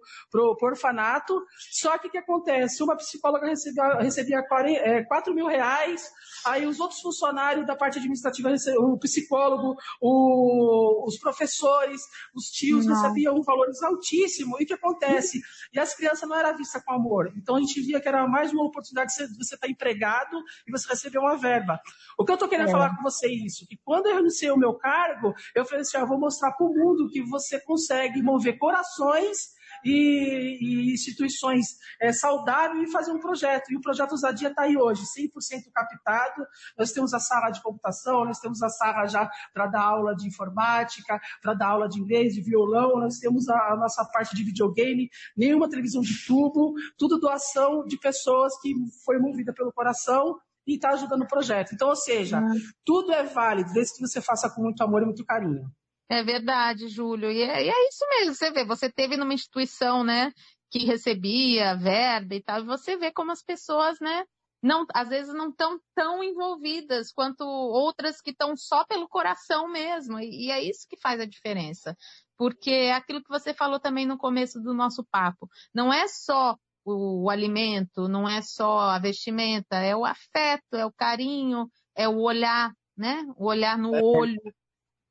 orfanato, 0.62 1.44
só 1.72 1.98
que 1.98 2.08
o 2.08 2.12
que 2.12 2.18
acontece? 2.18 2.84
Uma 2.84 2.96
psicóloga 2.96 3.48
recebia, 3.48 3.96
recebia 3.96 4.44
4 4.44 4.72
é, 4.72 5.34
mil 5.34 5.48
reais, 5.48 6.12
aí 6.46 6.66
os 6.66 6.80
outros 6.80 7.02
funcionários 7.02 7.66
da 7.66 7.76
parte 7.76 7.98
administrativa, 7.98 8.54
o 8.78 8.98
psicólogo, 9.00 9.76
o, 10.02 11.08
os 11.08 11.18
professores, 11.18 12.02
os 12.36 12.46
tios 12.46 12.86
não. 12.86 12.96
recebiam 12.96 13.42
valores 13.42 13.82
altíssimos. 13.82 14.60
E 14.60 14.64
o 14.64 14.68
que 14.68 14.74
acontece? 14.74 15.42
E 15.74 15.80
as 15.80 15.96
crianças 15.96 16.28
não 16.28 16.38
eram 16.38 16.56
vistas 16.56 16.84
com 16.84 16.94
amor. 16.94 17.34
Então 17.36 17.56
a 17.56 17.60
gente 17.60 17.82
via 17.82 18.00
que 18.00 18.08
era 18.08 18.28
mais 18.28 18.54
uma 18.54 18.64
oportunidade 18.64 19.14
de 19.16 19.38
você 19.38 19.56
estar 19.56 19.68
empregado 19.68 20.38
e 20.68 20.72
você 20.72 20.88
receber 20.88 21.18
uma 21.18 21.36
verba. 21.36 21.80
O 22.18 22.24
que 22.24 22.32
eu 22.32 22.36
estou 22.36 22.50
querendo 22.50 22.70
é. 22.70 22.72
falar 22.72 22.96
com 22.96 23.02
você 23.02 23.28
é 23.28 23.34
isso, 23.34 23.66
que 23.68 23.78
quando 23.84 24.08
eu 24.08 24.16
renunciei 24.16 24.52
o 24.52 24.58
meu 24.58 24.74
cargo, 24.84 25.34
eu 25.56 25.64
falei 25.64 25.82
assim, 25.82 25.98
ah, 25.98 26.04
vou 26.04 26.20
mostrar 26.20 26.52
para 26.52 26.68
o 26.68 26.74
mundo 26.74 27.10
que 27.10 27.22
você 27.22 27.58
consegue 27.62 28.22
mover 28.22 28.58
corações 28.58 29.54
e, 29.84 30.58
e 30.60 30.94
instituições 30.94 31.78
é, 32.02 32.12
saudáveis 32.12 32.90
e 32.90 32.92
fazer 32.92 33.12
um 33.12 33.20
projeto. 33.20 33.72
E 33.72 33.78
o 33.78 33.82
projeto 33.82 34.12
Usadia 34.12 34.50
está 34.50 34.64
aí 34.64 34.76
hoje, 34.76 35.04
100% 35.04 35.72
captado. 35.74 36.46
Nós 36.78 36.92
temos 36.92 37.14
a 37.14 37.20
sala 37.20 37.50
de 37.50 37.62
computação, 37.62 38.26
nós 38.26 38.40
temos 38.40 38.62
a 38.62 38.68
sala 38.68 39.08
já 39.08 39.30
para 39.54 39.68
dar 39.68 39.84
aula 39.84 40.14
de 40.14 40.28
informática, 40.28 41.20
para 41.42 41.54
dar 41.54 41.70
aula 41.70 41.88
de 41.88 42.00
inglês, 42.00 42.34
de 42.34 42.42
violão, 42.42 43.00
nós 43.00 43.20
temos 43.20 43.48
a, 43.48 43.74
a 43.74 43.78
nossa 43.78 44.04
parte 44.06 44.36
de 44.36 44.44
videogame, 44.44 45.10
nenhuma 45.36 45.70
televisão 45.70 46.02
de 46.02 46.26
tubo, 46.26 46.74
tudo 46.98 47.20
doação 47.20 47.86
de 47.86 47.98
pessoas 47.98 48.60
que 48.62 48.74
foi 49.06 49.18
movida 49.18 49.54
pelo 49.54 49.72
coração 49.72 50.38
e 50.66 50.76
está 50.76 50.92
ajudando 50.92 51.24
o 51.24 51.28
projeto. 51.28 51.74
Então, 51.74 51.90
ou 51.90 51.96
seja, 51.96 52.40
uhum. 52.40 52.60
tudo 52.86 53.12
é 53.12 53.24
válido, 53.24 53.74
desde 53.74 53.96
que 53.96 54.02
você 54.02 54.22
faça 54.22 54.50
com 54.50 54.62
muito 54.62 54.82
amor 54.84 55.02
e 55.02 55.06
muito 55.06 55.26
carinho. 55.26 55.70
É 56.10 56.24
verdade, 56.24 56.88
Júlio. 56.88 57.32
E 57.32 57.42
é, 57.42 57.66
e 57.66 57.70
é, 57.70 57.88
isso 57.88 58.06
mesmo. 58.10 58.36
Você 58.36 58.52
vê, 58.52 58.66
você 58.66 58.90
teve 58.90 59.18
numa 59.18 59.34
instituição, 59.34 60.04
né, 60.04 60.32
que 60.70 60.86
recebia 60.86 61.76
verba 61.76 62.36
e 62.36 62.42
tal, 62.42 62.62
e 62.62 62.66
você 62.66 62.98
vê 62.98 63.12
como 63.12 63.32
as 63.32 63.44
pessoas, 63.44 64.00
né, 64.00 64.24
não, 64.64 64.86
às 64.94 65.10
vezes 65.10 65.34
não 65.34 65.50
estão 65.50 65.78
tão 65.94 66.24
envolvidas 66.24 67.12
quanto 67.12 67.44
outras 67.44 68.22
que 68.22 68.32
estão 68.32 68.56
só 68.56 68.86
pelo 68.86 69.10
coração 69.10 69.68
mesmo. 69.68 70.18
E, 70.20 70.46
e 70.48 70.52
é 70.52 70.64
isso 70.64 70.88
que 70.88 70.98
faz 70.98 71.20
a 71.20 71.26
diferença. 71.26 71.98
Porque 72.38 72.72
é 72.72 72.94
aquilo 72.94 73.22
que 73.22 73.30
você 73.30 73.54
falou 73.54 73.78
também 73.78 74.06
no 74.06 74.18
começo 74.18 74.62
do 74.62 74.74
nosso 74.74 75.04
papo. 75.04 75.50
Não 75.74 75.92
é 75.92 76.08
só 76.08 76.58
o, 76.86 77.24
o 77.24 77.30
alimento, 77.30 78.08
não 78.08 78.28
é 78.28 78.42
só 78.42 78.80
a 78.80 79.00
vestimenta, 79.00 79.78
é 79.78 79.96
o 79.96 80.06
afeto, 80.06 80.76
é 80.76 80.86
o 80.86 80.92
carinho, 80.92 81.70
é 81.96 82.08
o 82.08 82.20
olhar, 82.20 82.74
né? 82.96 83.26
O 83.38 83.46
olhar 83.46 83.78
no 83.78 83.96
é. 83.96 84.02
olho, 84.02 84.54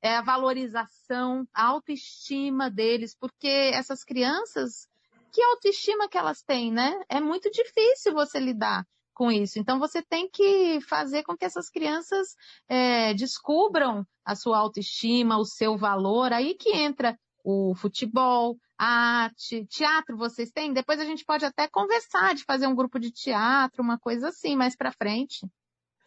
é 0.03 0.17
a 0.17 0.23
valorização, 0.23 1.47
a 1.55 1.67
autoestima 1.67 2.71
deles, 2.71 3.17
porque 3.19 3.49
essas 3.49 4.05
crianças, 4.05 4.87
que 5.33 5.43
autoestima 5.43 6.09
que 6.09 6.19
elas 6.19 6.43
têm, 6.43 6.73
né? 6.73 7.01
É 7.09 7.21
muito 7.21 7.51
difícil 7.51 8.13
você 8.13 8.39
lidar 8.39 8.85
com 9.15 9.31
isso. 9.31 9.59
Então 9.59 9.79
você 9.79 10.03
tem 10.03 10.29
que 10.29 10.81
fazer 10.83 11.23
com 11.23 11.37
que 11.37 11.45
essas 11.45 11.71
crianças 11.71 12.35
é, 12.69 13.15
descubram 13.15 14.07
a 14.25 14.35
sua 14.35 14.59
autoestima, 14.59 15.39
o 15.39 15.45
seu 15.45 15.77
valor. 15.77 16.33
Aí 16.33 16.55
que 16.55 16.71
entra 16.71 17.19
o 17.45 17.75
futebol, 17.75 18.57
arte, 18.83 19.65
teatro 19.67 20.17
vocês 20.17 20.51
têm? 20.51 20.73
Depois 20.73 20.99
a 20.99 21.05
gente 21.05 21.25
pode 21.25 21.45
até 21.45 21.69
conversar 21.69 22.35
de 22.35 22.45
fazer 22.45 22.67
um 22.67 22.75
grupo 22.75 22.99
de 22.99 23.13
teatro, 23.13 23.83
uma 23.83 23.99
coisa 23.99 24.29
assim, 24.29 24.57
mais 24.57 24.75
para 24.75 24.91
frente. 24.91 25.47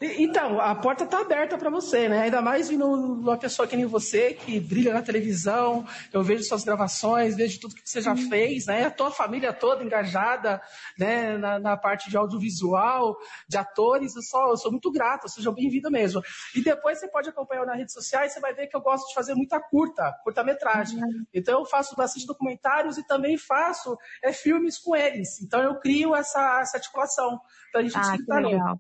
Então, 0.02 0.60
a 0.60 0.76
porta 0.76 1.06
está 1.06 1.22
aberta 1.22 1.58
para 1.58 1.70
você, 1.70 2.10
né? 2.10 2.24
Ainda 2.24 2.42
mais 2.42 2.68
vindo 2.68 2.86
uma 2.86 3.38
pessoa 3.38 3.66
que 3.66 3.78
nem 3.78 3.86
você, 3.86 4.34
que 4.34 4.60
brilha 4.60 4.94
na 4.94 5.02
televisão, 5.02 5.88
eu 6.12 6.22
vejo 6.22 6.44
suas 6.44 6.66
gravações, 6.66 7.34
vejo 7.34 7.62
tudo 7.62 7.76
que 7.76 7.90
você 7.90 8.02
já 8.02 8.12
uhum. 8.12 8.30
fez, 8.30 8.66
né? 8.66 8.88
A 8.88 8.92
tua 8.92 9.10
família 9.10 9.54
toda 9.54 9.86
engajada 9.86 10.62
né? 11.00 11.38
na, 11.38 11.60
na, 11.60 11.78
parte 11.78 12.10
de 12.10 12.18
audiovisual, 12.18 13.16
de 13.48 13.58
atores, 13.58 14.18
eu, 14.18 14.22
só, 14.22 14.50
eu 14.50 14.58
sou 14.58 14.70
muito 14.70 14.92
grata, 14.92 15.30
seja 15.30 15.50
bem-vinda 15.50 15.90
mesmo. 15.90 16.22
E 16.54 16.62
depois 16.62 17.00
você 17.00 17.08
pode 17.08 17.30
acompanhar 17.30 17.66
nas 17.66 17.78
redes 17.78 17.94
sociais, 17.94 18.34
você 18.34 18.42
vai 18.42 18.54
ver 18.54 18.68
que 18.68 18.76
eu 18.76 18.82
gosto 18.82 19.08
de 19.08 19.14
fazer 19.14 19.34
muita 19.34 19.62
curta, 19.62 20.14
curta-metragem. 20.26 21.02
Uhum. 21.02 21.26
Então 21.34 21.60
eu 21.60 21.66
faço 21.66 21.96
bastante 21.96 22.28
documentários 22.28 22.98
e 22.98 23.08
também 23.08 23.38
faço 23.38 23.98
é, 24.22 24.34
filmes 24.34 24.78
com 24.78 24.94
eles. 24.94 25.42
Então 25.42 25.62
eu 25.64 25.80
crio 25.80 26.14
essa, 26.14 26.60
essa 26.60 26.76
articulação. 26.76 27.40
Então 27.70 27.80
a 27.80 27.84
gente 27.84 27.98
ah, 27.98 28.18
que 28.18 28.34
legal. 28.34 28.80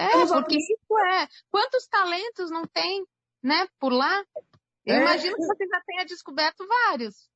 É, 0.00 0.26
porque 0.26 0.56
isso 0.56 0.98
é. 0.98 1.28
Quantos 1.50 1.86
talentos 1.86 2.50
não 2.50 2.64
tem, 2.64 3.04
né, 3.42 3.66
por 3.78 3.92
lá? 3.92 4.24
Eu 4.86 4.94
é. 4.94 5.00
imagino 5.02 5.36
que 5.36 5.46
você 5.46 5.66
já 5.66 5.80
tenha 5.86 6.04
descoberto 6.06 6.66
vários. 6.66 7.28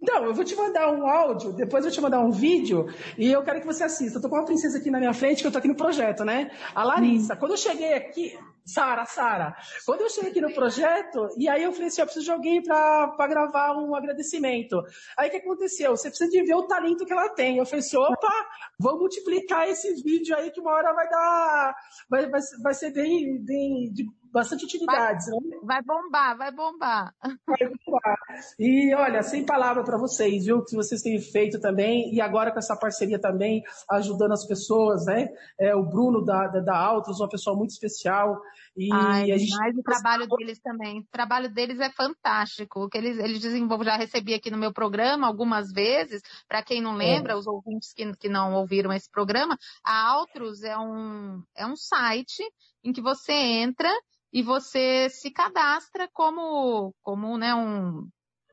Não, 0.00 0.24
eu 0.24 0.34
vou 0.34 0.44
te 0.44 0.56
mandar 0.56 0.90
um 0.90 1.06
áudio, 1.06 1.52
depois 1.52 1.84
eu 1.84 1.90
vou 1.90 1.94
te 1.94 2.00
mandar 2.00 2.20
um 2.20 2.30
vídeo 2.30 2.86
e 3.18 3.30
eu 3.30 3.42
quero 3.42 3.60
que 3.60 3.66
você 3.66 3.84
assista. 3.84 4.18
Eu 4.18 4.22
tô 4.22 4.30
com 4.30 4.36
uma 4.36 4.46
princesa 4.46 4.78
aqui 4.78 4.90
na 4.90 4.98
minha 4.98 5.12
frente, 5.12 5.42
que 5.42 5.46
eu 5.46 5.52
tô 5.52 5.58
aqui 5.58 5.68
no 5.68 5.76
projeto, 5.76 6.24
né? 6.24 6.50
A 6.74 6.82
Larissa. 6.84 7.34
Hum. 7.34 7.36
Quando 7.36 7.52
eu 7.52 7.58
cheguei 7.58 7.92
aqui, 7.92 8.38
Sara, 8.64 9.04
Sara. 9.04 9.54
Quando 9.84 10.02
eu 10.02 10.08
cheguei 10.08 10.30
aqui 10.30 10.40
no 10.40 10.54
projeto, 10.54 11.28
e 11.36 11.48
aí 11.48 11.62
eu 11.62 11.72
falei 11.72 11.88
assim, 11.88 12.00
eu 12.00 12.06
preciso 12.06 12.24
de 12.24 12.32
alguém 12.32 12.62
para 12.62 13.26
gravar 13.26 13.76
um 13.76 13.94
agradecimento. 13.94 14.80
Aí 15.18 15.28
o 15.28 15.30
que 15.30 15.38
aconteceu? 15.38 15.96
Você 15.96 16.08
precisa 16.08 16.30
de 16.30 16.42
ver 16.42 16.54
o 16.54 16.66
talento 16.66 17.04
que 17.04 17.12
ela 17.12 17.28
tem. 17.30 17.58
Eu 17.58 17.66
falei 17.66 17.80
assim, 17.80 17.96
opa, 17.96 18.32
vou 18.78 18.98
multiplicar 18.98 19.68
esse 19.68 20.02
vídeo 20.02 20.34
aí 20.36 20.50
que 20.50 20.60
uma 20.60 20.72
hora 20.72 20.94
vai 20.94 21.08
dar, 21.08 21.76
vai, 22.08 22.30
vai, 22.30 22.40
vai 22.62 22.74
ser 22.74 22.92
bem, 22.92 23.38
bem 23.44 23.92
de 23.92 24.08
bastante 24.32 24.64
utilidades. 24.64 25.26
Vai, 25.26 25.40
né? 25.40 25.58
vai 25.62 25.82
bombar, 25.82 26.36
vai 26.36 26.52
bombar. 26.52 27.14
Vai 27.22 27.68
bombar. 27.68 28.18
E 28.58 28.94
olha, 28.94 29.22
sem 29.22 29.44
palavra 29.44 29.84
para 29.84 29.98
vocês, 29.98 30.44
viu? 30.44 30.64
Que 30.64 30.76
vocês 30.76 31.02
têm 31.02 31.20
feito 31.20 31.60
também, 31.60 32.14
e 32.14 32.20
agora 32.20 32.52
com 32.52 32.58
essa 32.58 32.76
parceria 32.76 33.18
também, 33.18 33.62
ajudando 33.90 34.32
as 34.32 34.46
pessoas, 34.46 35.04
né? 35.06 35.28
É, 35.58 35.74
o 35.74 35.84
Bruno 35.84 36.24
da, 36.24 36.46
da, 36.46 36.60
da 36.60 36.76
Altos, 36.76 37.20
uma 37.20 37.28
pessoa 37.28 37.56
muito 37.56 37.70
especial. 37.70 38.40
E 38.76 38.88
Ai, 38.92 39.32
a 39.32 39.38
gente... 39.38 39.56
Mas 39.56 39.76
o 39.76 39.82
trabalho 39.82 40.26
deles 40.28 40.60
também. 40.60 41.00
O 41.00 41.06
trabalho 41.10 41.52
deles 41.52 41.80
é 41.80 41.90
fantástico. 41.90 42.84
O 42.84 42.88
que 42.88 42.98
eles, 42.98 43.18
eles 43.18 43.40
desenvolvem, 43.40 43.86
já 43.86 43.96
recebi 43.96 44.34
aqui 44.34 44.50
no 44.50 44.58
meu 44.58 44.72
programa 44.72 45.26
algumas 45.26 45.72
vezes, 45.72 46.22
para 46.48 46.62
quem 46.62 46.80
não 46.80 46.94
lembra, 46.94 47.32
é. 47.32 47.36
os 47.36 47.46
ouvintes 47.46 47.92
que, 47.92 48.10
que 48.16 48.28
não 48.28 48.54
ouviram 48.54 48.92
esse 48.92 49.10
programa, 49.10 49.58
a 49.84 50.10
Altos 50.10 50.62
é 50.62 50.76
um, 50.78 51.42
é 51.56 51.66
um 51.66 51.76
site 51.76 52.42
em 52.84 52.92
que 52.92 53.00
você 53.00 53.32
entra 53.32 53.90
e 54.32 54.42
você 54.42 55.08
se 55.10 55.30
cadastra 55.30 56.08
como, 56.12 56.94
como 57.02 57.36
né, 57.36 57.54
um, 57.54 58.08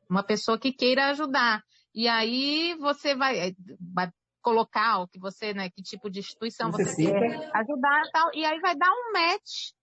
uma 0.09 0.23
pessoa 0.23 0.57
que 0.57 0.73
queira 0.73 1.09
ajudar. 1.09 1.63
E 1.93 2.07
aí 2.07 2.75
você 2.79 3.15
vai, 3.15 3.55
vai 3.93 4.11
colocar 4.41 4.99
o 4.99 5.07
que 5.07 5.19
você, 5.19 5.53
né, 5.53 5.69
que 5.69 5.81
tipo 5.81 6.09
de 6.09 6.19
instituição 6.19 6.71
você, 6.71 6.85
você 6.85 7.11
quer 7.11 7.51
ajudar 7.53 8.01
e 8.05 8.11
tal, 8.11 8.31
e 8.33 8.45
aí 8.45 8.59
vai 8.59 8.75
dar 8.77 8.89
um 8.89 9.11
match, 9.11 9.73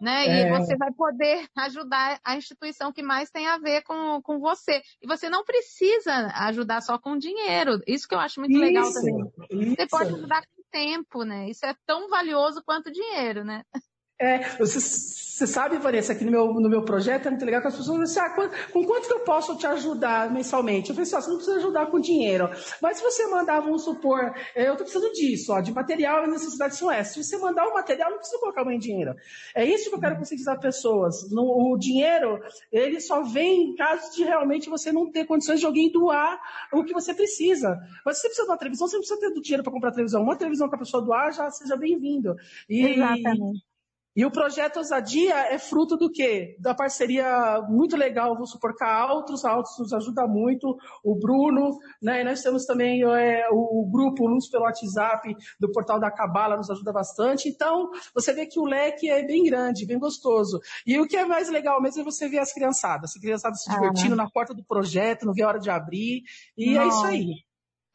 né, 0.00 0.26
é. 0.26 0.46
e 0.46 0.50
você 0.50 0.76
vai 0.76 0.90
poder 0.92 1.46
ajudar 1.58 2.18
a 2.24 2.36
instituição 2.36 2.92
que 2.92 3.02
mais 3.02 3.30
tem 3.30 3.46
a 3.48 3.58
ver 3.58 3.82
com, 3.82 4.22
com 4.22 4.38
você. 4.38 4.82
E 5.02 5.06
você 5.06 5.28
não 5.28 5.44
precisa 5.44 6.28
ajudar 6.46 6.80
só 6.80 6.98
com 6.98 7.18
dinheiro, 7.18 7.82
isso 7.86 8.08
que 8.08 8.14
eu 8.14 8.20
acho 8.20 8.40
muito 8.40 8.52
isso, 8.52 8.60
legal 8.60 8.92
também. 8.92 9.32
Isso. 9.50 9.74
Você 9.76 9.86
pode 9.88 10.14
ajudar 10.14 10.42
com 10.46 10.62
tempo, 10.70 11.22
né, 11.22 11.50
isso 11.50 11.66
é 11.66 11.74
tão 11.84 12.08
valioso 12.08 12.62
quanto 12.64 12.90
dinheiro, 12.90 13.44
né. 13.44 13.62
É, 14.20 14.56
você, 14.58 14.78
você, 14.78 15.44
sabe, 15.44 15.76
Vanessa, 15.78 16.12
aqui 16.12 16.24
no 16.24 16.30
meu, 16.30 16.54
no 16.54 16.70
meu 16.70 16.84
projeto 16.84 17.26
é 17.26 17.30
muito 17.30 17.44
legal 17.44 17.60
que 17.60 17.66
as 17.66 17.76
pessoas 17.76 17.98
dizem 17.98 18.22
ah, 18.22 18.30
com 18.30 18.84
quanto 18.84 19.08
que 19.08 19.12
eu 19.12 19.20
posso 19.20 19.56
te 19.56 19.66
ajudar 19.66 20.32
mensalmente? 20.32 20.90
Eu 20.90 20.94
falei 20.94 21.02
assim, 21.02 21.16
ó, 21.16 21.20
você 21.20 21.30
não 21.30 21.36
precisa 21.36 21.56
ajudar 21.58 21.86
com 21.86 21.98
dinheiro. 21.98 22.48
Mas 22.80 22.98
se 22.98 23.02
você 23.02 23.26
mandar, 23.26 23.58
vamos 23.58 23.82
supor, 23.82 24.32
é, 24.54 24.68
eu 24.68 24.74
estou 24.74 24.86
precisando 24.86 25.12
disso, 25.12 25.52
ó, 25.52 25.60
de 25.60 25.72
material 25.72 26.24
e 26.24 26.28
necessidades 26.28 26.78
são 26.78 26.88
essas. 26.88 27.14
Se 27.14 27.24
você 27.24 27.36
mandar 27.38 27.66
o 27.66 27.74
material, 27.74 28.10
não 28.10 28.18
precisa 28.18 28.38
colocar 28.38 28.64
mais 28.64 28.78
dinheiro. 28.78 29.16
É 29.52 29.64
isso 29.64 29.90
que 29.90 29.96
eu 29.96 30.00
quero 30.00 30.16
conscientizar 30.16 30.60
pessoas. 30.60 31.28
No, 31.32 31.72
o 31.72 31.76
dinheiro, 31.76 32.40
ele 32.70 33.00
só 33.00 33.22
vem 33.22 33.70
em 33.70 33.74
caso 33.74 34.14
de 34.14 34.22
realmente 34.22 34.70
você 34.70 34.92
não 34.92 35.10
ter 35.10 35.24
condições 35.26 35.58
de 35.58 35.66
alguém 35.66 35.90
doar 35.90 36.40
o 36.72 36.84
que 36.84 36.92
você 36.92 37.12
precisa. 37.12 37.76
Mas 38.06 38.18
se 38.18 38.22
você 38.22 38.28
precisa 38.28 38.46
de 38.46 38.52
uma 38.52 38.58
televisão, 38.58 38.86
você 38.86 38.96
não 38.96 39.02
precisa 39.02 39.20
ter 39.20 39.34
do 39.34 39.42
dinheiro 39.42 39.64
para 39.64 39.72
comprar 39.72 39.90
televisão. 39.90 40.22
Uma 40.22 40.36
televisão 40.36 40.68
que 40.68 40.76
a 40.76 40.78
pessoa 40.78 41.02
doar, 41.02 41.32
já 41.32 41.50
seja 41.50 41.76
bem-vindo. 41.76 42.36
Exatamente. 42.68 43.73
E 44.16 44.24
o 44.24 44.30
projeto 44.30 44.76
Ousadia 44.76 45.34
é 45.52 45.58
fruto 45.58 45.96
do 45.96 46.10
quê? 46.10 46.56
Da 46.60 46.72
parceria 46.74 47.60
muito 47.68 47.96
legal, 47.96 48.36
vou 48.36 48.46
supor, 48.46 48.76
com 48.76 48.84
a 48.84 48.94
Altos, 48.94 49.44
a 49.44 49.50
Altos 49.50 49.76
nos 49.78 49.92
ajuda 49.92 50.26
muito, 50.26 50.76
o 51.02 51.16
Bruno, 51.16 51.78
né? 52.00 52.20
E 52.20 52.24
nós 52.24 52.40
temos 52.40 52.64
também 52.64 53.02
é, 53.02 53.48
o 53.50 53.84
grupo 53.90 54.26
Luz 54.26 54.48
pelo 54.48 54.64
WhatsApp 54.64 55.34
do 55.58 55.70
Portal 55.72 55.98
da 55.98 56.10
Cabala, 56.10 56.56
nos 56.56 56.70
ajuda 56.70 56.92
bastante. 56.92 57.48
Então, 57.48 57.90
você 58.14 58.32
vê 58.32 58.46
que 58.46 58.60
o 58.60 58.64
leque 58.64 59.10
é 59.10 59.24
bem 59.24 59.42
grande, 59.42 59.86
bem 59.86 59.98
gostoso. 59.98 60.60
E 60.86 60.98
o 61.00 61.06
que 61.08 61.16
é 61.16 61.24
mais 61.24 61.48
legal 61.48 61.82
mesmo 61.82 62.02
é 62.02 62.04
você 62.04 62.28
ver 62.28 62.38
as 62.38 62.52
criançadas, 62.52 63.10
as 63.16 63.20
criançadas 63.20 63.62
se 63.62 63.70
divertindo 63.70 64.14
ah. 64.14 64.18
na 64.18 64.30
porta 64.30 64.54
do 64.54 64.64
projeto, 64.64 65.26
não 65.26 65.34
vê 65.34 65.42
a 65.42 65.48
hora 65.48 65.58
de 65.58 65.70
abrir, 65.70 66.22
e 66.56 66.78
é 66.78 66.86
isso 66.86 67.04
aí. 67.04 67.26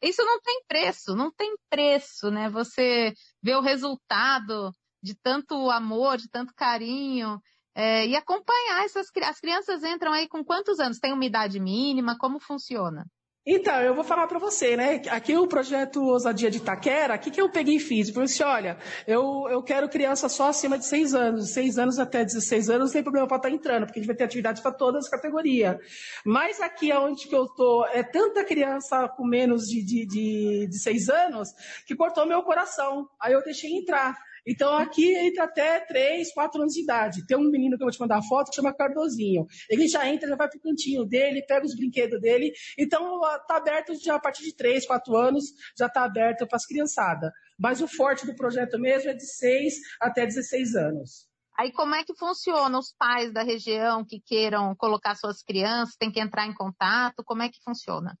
Isso 0.02 0.24
não 0.24 0.40
tem 0.40 0.62
preço, 0.66 1.14
não 1.14 1.30
tem 1.30 1.54
preço, 1.68 2.30
né? 2.30 2.48
Você 2.50 3.12
vê 3.42 3.54
o 3.54 3.60
resultado 3.60 4.72
de 5.02 5.14
tanto 5.14 5.70
amor, 5.70 6.16
de 6.16 6.28
tanto 6.28 6.54
carinho, 6.54 7.40
é, 7.74 8.06
e 8.06 8.16
acompanhar 8.16 8.84
essas 8.84 9.06
as 9.22 9.40
crianças 9.40 9.84
entram 9.84 10.12
aí 10.12 10.28
com 10.28 10.44
quantos 10.44 10.80
anos? 10.80 10.98
Tem 10.98 11.12
uma 11.12 11.24
idade 11.24 11.58
mínima? 11.60 12.18
Como 12.18 12.40
funciona? 12.40 13.06
Então, 13.46 13.80
eu 13.80 13.94
vou 13.94 14.04
falar 14.04 14.26
para 14.26 14.38
você, 14.38 14.76
né? 14.76 15.00
Aqui 15.08 15.34
o 15.34 15.48
projeto 15.48 16.02
Ousadia 16.02 16.50
de 16.50 16.58
Itaquera, 16.58 17.14
o 17.14 17.18
que, 17.18 17.30
que 17.30 17.40
eu 17.40 17.48
peguei 17.48 17.76
e 17.76 17.80
fiz? 17.80 18.08
Eu 18.08 18.14
falei 18.14 18.26
assim, 18.26 18.42
olha, 18.42 18.78
eu, 19.06 19.48
eu 19.50 19.62
quero 19.62 19.88
criança 19.88 20.28
só 20.28 20.50
acima 20.50 20.76
de 20.78 20.84
6 20.84 21.14
anos. 21.14 21.50
6 21.50 21.78
anos 21.78 21.98
até 21.98 22.22
16 22.22 22.68
anos 22.68 22.88
não 22.88 22.92
tem 22.92 23.02
problema 23.02 23.26
para 23.26 23.38
estar 23.38 23.48
tá 23.48 23.54
entrando, 23.54 23.86
porque 23.86 23.98
a 23.98 24.02
gente 24.02 24.08
vai 24.08 24.16
ter 24.16 24.24
atividade 24.24 24.60
para 24.60 24.72
todas 24.72 25.06
as 25.06 25.10
categorias. 25.10 25.78
Mas 26.24 26.60
aqui 26.60 26.92
onde 26.92 27.26
que 27.26 27.34
eu 27.34 27.48
tô, 27.48 27.86
é 27.86 28.02
tanta 28.02 28.44
criança 28.44 29.08
com 29.08 29.24
menos 29.24 29.66
de, 29.66 29.82
de, 29.82 30.06
de, 30.06 30.66
de 30.68 30.78
6 30.78 31.08
anos 31.08 31.48
que 31.86 31.96
cortou 31.96 32.26
meu 32.26 32.42
coração. 32.42 33.08
Aí 33.18 33.32
eu 33.32 33.42
deixei 33.42 33.70
entrar. 33.70 34.18
Então 34.46 34.72
aqui 34.76 35.14
entra 35.14 35.44
até 35.44 35.80
3, 35.80 36.32
4 36.32 36.60
anos 36.60 36.74
de 36.74 36.82
idade. 36.82 37.26
Tem 37.26 37.36
um 37.36 37.50
menino 37.50 37.76
que 37.76 37.82
eu 37.82 37.86
vou 37.86 37.92
te 37.92 38.00
mandar 38.00 38.18
a 38.18 38.22
foto 38.22 38.50
que 38.50 38.56
chama 38.56 38.74
Cardozinho. 38.74 39.46
Ele 39.68 39.88
já 39.88 40.08
entra, 40.08 40.28
já 40.28 40.36
vai 40.36 40.48
pro 40.48 40.60
cantinho 40.60 41.04
dele, 41.04 41.44
pega 41.46 41.66
os 41.66 41.74
brinquedos 41.74 42.20
dele. 42.20 42.52
Então 42.78 43.20
tá 43.46 43.56
aberto 43.56 43.94
já 43.94 44.16
a 44.16 44.20
partir 44.20 44.44
de 44.44 44.54
3, 44.54 44.86
4 44.86 45.16
anos, 45.16 45.44
já 45.78 45.88
tá 45.88 46.04
aberto 46.04 46.46
para 46.46 46.56
as 46.56 46.66
criançadas. 46.66 47.30
Mas 47.58 47.80
o 47.80 47.88
forte 47.88 48.26
do 48.26 48.34
projeto 48.34 48.78
mesmo 48.78 49.10
é 49.10 49.14
de 49.14 49.26
6 49.26 49.74
até 50.00 50.24
16 50.24 50.74
anos. 50.74 51.28
Aí 51.58 51.72
como 51.72 51.94
é 51.94 52.02
que 52.02 52.14
funciona? 52.16 52.78
Os 52.78 52.94
pais 52.98 53.32
da 53.34 53.42
região 53.42 54.02
que 54.02 54.18
queiram 54.18 54.74
colocar 54.74 55.14
suas 55.14 55.42
crianças, 55.42 55.94
tem 55.96 56.10
que 56.10 56.18
entrar 56.18 56.46
em 56.46 56.54
contato? 56.54 57.22
Como 57.22 57.42
é 57.42 57.50
que 57.50 57.60
funciona? 57.62 58.16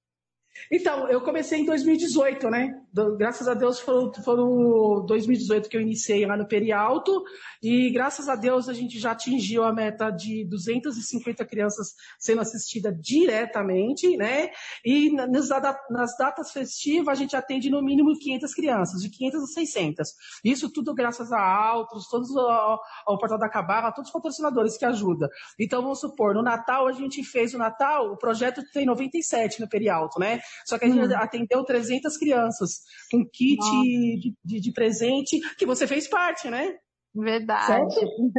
Então, 0.70 1.08
eu 1.08 1.20
comecei 1.20 1.60
em 1.60 1.64
2018, 1.64 2.48
né? 2.50 2.74
Graças 3.16 3.46
a 3.48 3.54
Deus 3.54 3.80
foram, 3.80 4.12
foram 4.22 5.04
2018 5.06 5.68
que 5.68 5.76
eu 5.76 5.80
iniciei 5.80 6.26
lá 6.26 6.36
no 6.36 6.46
Perialto 6.46 7.22
e 7.62 7.90
graças 7.90 8.28
a 8.28 8.34
Deus 8.34 8.68
a 8.68 8.72
gente 8.72 8.98
já 8.98 9.12
atingiu 9.12 9.62
a 9.62 9.72
meta 9.72 10.10
de 10.10 10.44
250 10.44 11.44
crianças 11.44 11.94
sendo 12.18 12.40
assistidas 12.40 12.94
diretamente, 13.00 14.16
né? 14.16 14.50
E 14.84 15.10
nas, 15.12 15.48
nas 15.88 16.16
datas 16.18 16.50
festivas 16.50 17.08
a 17.08 17.14
gente 17.14 17.36
atende 17.36 17.70
no 17.70 17.82
mínimo 17.82 18.18
500 18.18 18.54
crianças, 18.54 19.02
de 19.02 19.08
500 19.08 19.42
a 19.42 19.46
600. 19.46 20.08
Isso 20.44 20.72
tudo 20.72 20.94
graças 20.94 21.32
a 21.32 21.40
Altos, 21.40 22.08
todos 22.08 22.36
ao, 22.36 22.80
ao 23.06 23.18
Portal 23.18 23.38
da 23.38 23.48
Cabala, 23.48 23.92
todos 23.92 24.08
os 24.08 24.12
patrocinadores 24.12 24.76
que 24.76 24.84
ajudam. 24.84 25.28
Então, 25.58 25.82
vamos 25.82 26.00
supor, 26.00 26.34
no 26.34 26.42
Natal 26.42 26.88
a 26.88 26.92
gente 26.92 27.22
fez 27.22 27.54
o 27.54 27.58
Natal, 27.58 28.12
o 28.12 28.16
projeto 28.16 28.62
tem 28.72 28.84
97 28.84 29.60
no 29.60 29.68
Perialto, 29.68 30.18
né? 30.18 30.39
Só 30.66 30.78
que 30.78 30.84
a 30.84 30.88
gente 30.88 31.06
hum. 31.06 31.16
atendeu 31.16 31.64
300 31.64 32.16
crianças 32.16 32.80
com 33.10 33.24
kit 33.24 33.58
de, 33.60 34.34
de, 34.44 34.60
de, 34.60 34.72
presente, 34.72 35.40
que 35.56 35.66
você 35.66 35.86
fez 35.86 36.08
parte, 36.08 36.48
né? 36.48 36.76
Verdade. 37.14 37.94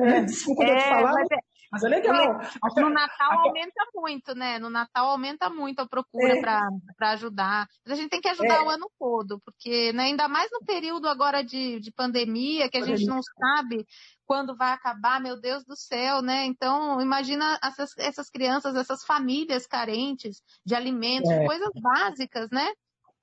É, 0.06 0.22
desculpa 0.22 0.64
é, 0.64 0.76
te 0.76 0.90
falar, 0.90 1.14
mas 1.14 1.32
é, 1.32 1.38
mas 1.72 1.84
é 1.84 1.88
legal. 1.88 2.38
no 2.76 2.90
Natal 2.90 3.40
aumenta 3.40 3.86
muito, 3.96 4.36
né? 4.36 4.60
No 4.60 4.70
Natal 4.70 5.08
aumenta 5.08 5.50
muito 5.50 5.80
a 5.80 5.88
procura 5.88 6.34
é. 6.34 6.42
para 6.42 7.12
ajudar. 7.12 7.66
Mas 7.86 7.98
a 7.98 8.02
gente 8.02 8.10
tem 8.10 8.20
que 8.20 8.28
ajudar 8.28 8.58
é. 8.58 8.62
o 8.64 8.70
ano 8.70 8.92
todo, 9.00 9.40
porque 9.46 9.94
né, 9.94 10.04
ainda 10.04 10.28
mais 10.28 10.52
no 10.52 10.60
período 10.66 11.08
agora 11.08 11.42
de, 11.42 11.80
de 11.80 11.90
pandemia, 11.92 12.70
que 12.70 12.78
a 12.78 12.86
gente 12.86 13.06
não 13.06 13.22
sabe 13.22 13.86
quando 14.32 14.56
vai 14.56 14.72
acabar, 14.72 15.20
meu 15.20 15.38
Deus 15.38 15.66
do 15.66 15.76
céu, 15.76 16.22
né? 16.22 16.46
Então, 16.46 17.02
imagina 17.02 17.60
essas, 17.62 17.90
essas 17.98 18.30
crianças, 18.30 18.78
essas 18.78 19.04
famílias 19.04 19.68
carentes 19.68 20.42
de 20.66 20.74
alimentos, 20.74 21.30
é. 21.30 21.38
de 21.38 21.46
coisas 21.46 21.70
básicas, 21.76 22.50
né? 22.50 22.66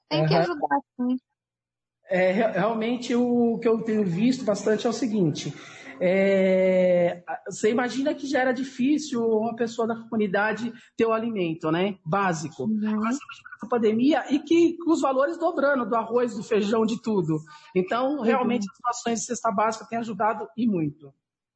Tem 0.06 0.20
uhum. 0.20 0.28
que 0.28 0.34
ajudar 0.34 0.78
sim. 0.96 1.16
É, 2.10 2.30
realmente 2.30 3.14
o 3.14 3.58
que 3.58 3.66
eu 3.66 3.80
tenho 3.80 4.04
visto 4.04 4.44
bastante 4.44 4.86
é 4.86 4.90
o 4.90 4.92
seguinte. 4.92 5.50
É, 6.00 7.22
você 7.46 7.70
imagina 7.70 8.14
que 8.14 8.26
já 8.26 8.40
era 8.40 8.52
difícil 8.52 9.22
uma 9.22 9.54
pessoa 9.54 9.86
da 9.86 9.96
comunidade 9.96 10.72
ter 10.96 11.06
o 11.06 11.12
alimento, 11.12 11.70
né? 11.70 11.98
Básico. 12.04 12.64
Uhum. 12.64 13.08
A 13.62 13.66
pandemia 13.66 14.24
e 14.32 14.38
que 14.38 14.76
com 14.78 14.92
os 14.92 15.00
valores 15.00 15.38
dobrando 15.38 15.84
do 15.84 15.96
arroz, 15.96 16.36
do 16.36 16.42
feijão, 16.42 16.86
de 16.86 17.00
tudo. 17.02 17.40
Então, 17.74 18.20
realmente, 18.20 18.64
uhum. 18.64 18.88
as 18.88 18.98
ações 18.98 19.20
de 19.20 19.26
cesta 19.26 19.50
básica 19.50 19.86
têm 19.88 19.98
ajudado 19.98 20.48
e 20.56 20.66
muito. 20.66 21.12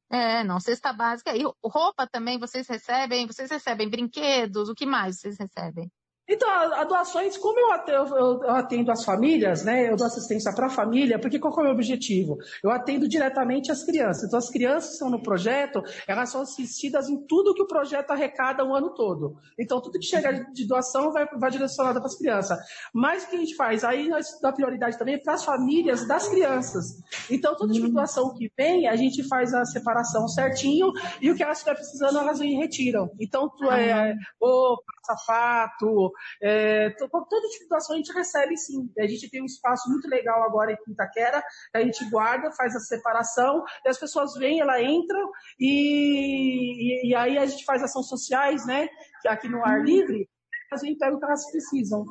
É, 0.09 0.43
não, 0.43 0.59
cesta 0.59 0.93
básica. 0.93 1.35
E 1.35 1.43
roupa 1.63 2.05
também 2.05 2.37
vocês 2.37 2.67
recebem? 2.67 3.25
Vocês 3.25 3.49
recebem 3.49 3.89
brinquedos? 3.89 4.69
O 4.69 4.75
que 4.75 4.85
mais 4.85 5.19
vocês 5.19 5.37
recebem? 5.39 5.91
Então, 6.27 6.49
as 6.49 6.87
doações, 6.87 7.37
como 7.37 7.59
eu 7.59 7.71
atendo, 7.71 8.15
eu 8.15 8.49
atendo 8.51 8.91
as 8.91 9.03
famílias, 9.03 9.63
né? 9.65 9.89
Eu 9.89 9.97
dou 9.97 10.07
assistência 10.07 10.53
para 10.53 10.67
a 10.67 10.69
família, 10.69 11.19
porque 11.19 11.37
qual 11.37 11.53
é 11.57 11.59
o 11.59 11.63
meu 11.63 11.73
objetivo? 11.73 12.37
Eu 12.63 12.71
atendo 12.71 13.09
diretamente 13.09 13.71
as 13.71 13.83
crianças. 13.83 14.23
Então, 14.23 14.39
as 14.39 14.49
crianças 14.49 14.89
que 14.89 14.93
estão 14.93 15.09
no 15.09 15.21
projeto, 15.21 15.83
elas 16.07 16.29
são 16.29 16.41
assistidas 16.41 17.09
em 17.09 17.27
tudo 17.27 17.53
que 17.53 17.61
o 17.61 17.67
projeto 17.67 18.11
arrecada 18.11 18.63
o 18.63 18.73
ano 18.73 18.93
todo. 18.93 19.35
Então, 19.59 19.81
tudo 19.81 19.99
que 19.99 20.05
chega 20.05 20.45
de 20.53 20.65
doação 20.65 21.11
vai, 21.11 21.27
vai 21.27 21.51
direcionado 21.51 21.99
para 21.99 22.07
as 22.07 22.15
crianças. 22.15 22.57
Mas 22.93 23.23
o 23.23 23.29
que 23.29 23.35
a 23.35 23.39
gente 23.39 23.55
faz? 23.55 23.83
Aí 23.83 24.07
nós 24.07 24.39
dá 24.41 24.53
prioridade 24.53 24.97
também 24.97 25.21
para 25.21 25.33
as 25.33 25.43
famílias 25.43 26.07
das 26.07 26.29
crianças. 26.29 27.01
Então, 27.29 27.55
toda 27.57 27.73
tipo 27.73 27.87
de 27.87 27.93
doação 27.93 28.33
que 28.33 28.49
vem, 28.57 28.87
a 28.87 28.95
gente 28.95 29.27
faz 29.27 29.53
a 29.53 29.65
separação 29.65 30.27
certinho 30.29 30.91
e 31.21 31.29
o 31.29 31.35
que 31.35 31.43
elas 31.43 31.57
estiver 31.57 31.75
precisando, 31.75 32.17
elas 32.17 32.39
vêm 32.39 32.53
e 32.53 32.57
retiram. 32.57 33.11
Então, 33.19 33.49
tu 33.49 33.69
é 33.69 34.15
roupa, 34.41 34.83
sapato, 35.03 36.12
é, 36.41 36.89
todo 36.91 37.49
tipo 37.49 37.63
de 37.63 37.69
doação 37.69 37.95
a 37.95 37.97
gente 37.97 38.13
recebe 38.13 38.57
sim. 38.57 38.89
A 38.97 39.07
gente 39.07 39.29
tem 39.29 39.41
um 39.41 39.45
espaço 39.45 39.89
muito 39.89 40.07
legal 40.07 40.43
agora 40.43 40.71
em 40.71 40.91
Itaquera, 40.91 41.43
a 41.73 41.79
gente 41.81 42.09
guarda, 42.09 42.51
faz 42.51 42.75
a 42.75 42.79
separação, 42.79 43.63
e 43.85 43.89
as 43.89 43.99
pessoas 43.99 44.33
vêm, 44.35 44.59
ela 44.59 44.81
entram, 44.81 45.29
e, 45.59 47.09
e, 47.09 47.15
aí 47.15 47.37
a 47.37 47.45
gente 47.45 47.65
faz 47.65 47.83
ações 47.83 48.07
sociais, 48.07 48.65
né? 48.65 48.87
Aqui 49.27 49.47
no 49.47 49.63
ar 49.65 49.83
livre, 49.83 50.29
a 50.71 50.77
gente 50.77 50.97
pega 50.97 51.15
o 51.15 51.19
que 51.19 51.25
elas 51.25 51.49
precisam. 51.51 52.05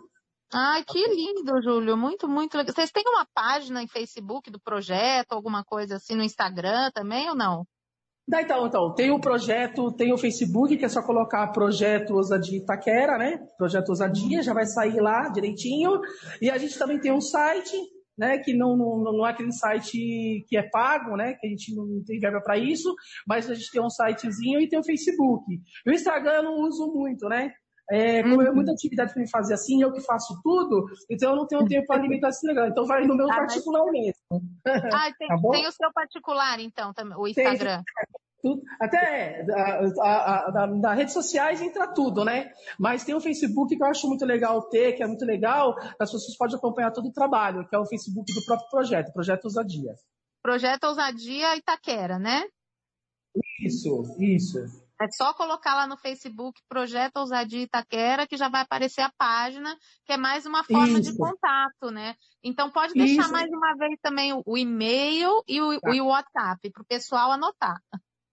Ai, 0.54 0.84
que 0.84 1.02
lindo, 1.08 1.62
Júlio. 1.62 1.96
Muito, 1.96 2.28
muito 2.28 2.58
legal. 2.58 2.74
Vocês 2.74 2.90
têm 2.90 3.04
uma 3.06 3.26
página 3.32 3.82
em 3.82 3.88
Facebook 3.88 4.50
do 4.50 4.60
projeto, 4.60 5.32
alguma 5.32 5.64
coisa 5.64 5.96
assim 5.96 6.14
no 6.14 6.22
Instagram 6.22 6.90
também 6.92 7.28
ou 7.28 7.34
não? 7.34 7.66
Então, 8.28 8.66
então, 8.66 8.94
tem 8.94 9.10
o 9.10 9.20
projeto, 9.20 9.92
tem 9.92 10.12
o 10.12 10.18
Facebook, 10.18 10.76
que 10.76 10.84
é 10.84 10.88
só 10.88 11.02
colocar 11.02 11.48
projeto 11.48 12.14
Ousadia 12.14 12.58
Itaquera, 12.58 13.18
né? 13.18 13.38
Projeto 13.58 13.88
Ousadia, 13.90 14.42
já 14.42 14.54
vai 14.54 14.64
sair 14.64 15.00
lá 15.00 15.28
direitinho. 15.28 16.00
E 16.40 16.48
a 16.48 16.56
gente 16.56 16.78
também 16.78 17.00
tem 17.00 17.12
um 17.12 17.20
site, 17.20 17.76
né? 18.16 18.38
Que 18.38 18.54
não, 18.54 18.76
não, 18.76 19.02
não 19.02 19.26
é 19.26 19.30
aquele 19.30 19.52
site 19.52 20.44
que 20.48 20.56
é 20.56 20.62
pago, 20.62 21.16
né? 21.16 21.34
Que 21.34 21.46
a 21.46 21.50
gente 21.50 21.74
não 21.74 22.02
tem 22.04 22.20
verba 22.20 22.40
para 22.40 22.56
isso, 22.56 22.94
mas 23.26 23.50
a 23.50 23.54
gente 23.54 23.70
tem 23.70 23.82
um 23.82 23.90
sitezinho 23.90 24.60
e 24.60 24.68
tem 24.68 24.78
o 24.78 24.84
Facebook. 24.84 25.44
O 25.86 25.90
Instagram 25.90 26.34
eu 26.34 26.42
não 26.44 26.60
uso 26.60 26.92
muito, 26.92 27.28
né? 27.28 27.52
É, 27.92 28.22
como 28.22 28.36
uhum. 28.36 28.42
é 28.42 28.50
muita 28.50 28.72
atividade 28.72 29.12
para 29.12 29.20
me 29.20 29.28
fazer 29.28 29.52
assim, 29.52 29.82
eu 29.82 29.92
que 29.92 30.00
faço 30.00 30.40
tudo, 30.42 30.86
então 31.10 31.32
eu 31.32 31.36
não 31.36 31.46
tenho 31.46 31.66
tempo 31.66 31.86
para 31.86 31.96
alimentar 31.96 32.30
esse 32.30 32.46
negócio. 32.46 32.70
Então 32.70 32.86
vai 32.86 33.04
no 33.04 33.14
meu 33.14 33.30
ah, 33.30 33.36
particular 33.36 33.84
mas... 33.84 33.92
mesmo. 33.92 34.42
Ah, 34.90 35.12
tem, 35.18 35.28
tá 35.28 35.36
tem, 35.50 35.66
o 35.66 35.72
seu 35.72 35.92
particular, 35.92 36.58
então, 36.58 36.94
o 37.18 37.28
Instagram. 37.28 37.82
Tem, 38.42 38.60
até 38.80 39.46
a, 39.52 40.02
a, 40.02 40.64
a, 40.64 40.66
na 40.66 40.94
redes 40.94 41.14
sociais 41.14 41.62
entra 41.62 41.86
tudo, 41.86 42.24
né? 42.24 42.50
Mas 42.76 43.04
tem 43.04 43.14
o 43.14 43.20
Facebook 43.20 43.76
que 43.76 43.80
eu 43.80 43.86
acho 43.86 44.08
muito 44.08 44.24
legal 44.24 44.62
ter, 44.62 44.94
que 44.94 45.02
é 45.04 45.06
muito 45.06 45.24
legal, 45.24 45.76
as 45.96 46.10
pessoas 46.10 46.36
podem 46.36 46.56
acompanhar 46.56 46.90
todo 46.90 47.06
o 47.06 47.12
trabalho, 47.12 47.64
que 47.68 47.76
é 47.76 47.78
o 47.78 47.86
Facebook 47.86 48.34
do 48.34 48.44
próprio 48.44 48.68
projeto, 48.68 49.12
Projeto 49.12 49.44
Ousadia. 49.44 49.94
Projeto 50.42 50.84
Ousadia 50.88 51.56
Itaquera, 51.56 52.18
né? 52.18 52.42
Isso, 53.60 54.16
isso. 54.18 54.81
É 55.02 55.10
só 55.10 55.34
colocar 55.34 55.74
lá 55.74 55.84
no 55.84 55.96
Facebook 55.96 56.60
Projeto 56.68 57.16
Ousadia 57.16 57.62
Itaquera, 57.62 58.24
que 58.24 58.36
já 58.36 58.48
vai 58.48 58.62
aparecer 58.62 59.00
a 59.00 59.10
página, 59.18 59.76
que 60.06 60.12
é 60.12 60.16
mais 60.16 60.46
uma 60.46 60.62
forma 60.62 61.00
Isso. 61.00 61.10
de 61.10 61.18
contato, 61.18 61.90
né? 61.90 62.14
Então 62.40 62.70
pode 62.70 62.94
deixar 62.94 63.22
Isso. 63.22 63.32
mais 63.32 63.50
uma 63.50 63.74
vez 63.74 63.98
também 64.00 64.40
o, 64.46 64.56
e-mail 64.56 65.42
e 65.48 65.60
o, 65.60 65.80
tá. 65.80 65.90
o 65.90 66.06
WhatsApp, 66.06 66.70
para 66.70 66.82
o 66.82 66.86
pessoal 66.86 67.32
anotar. 67.32 67.80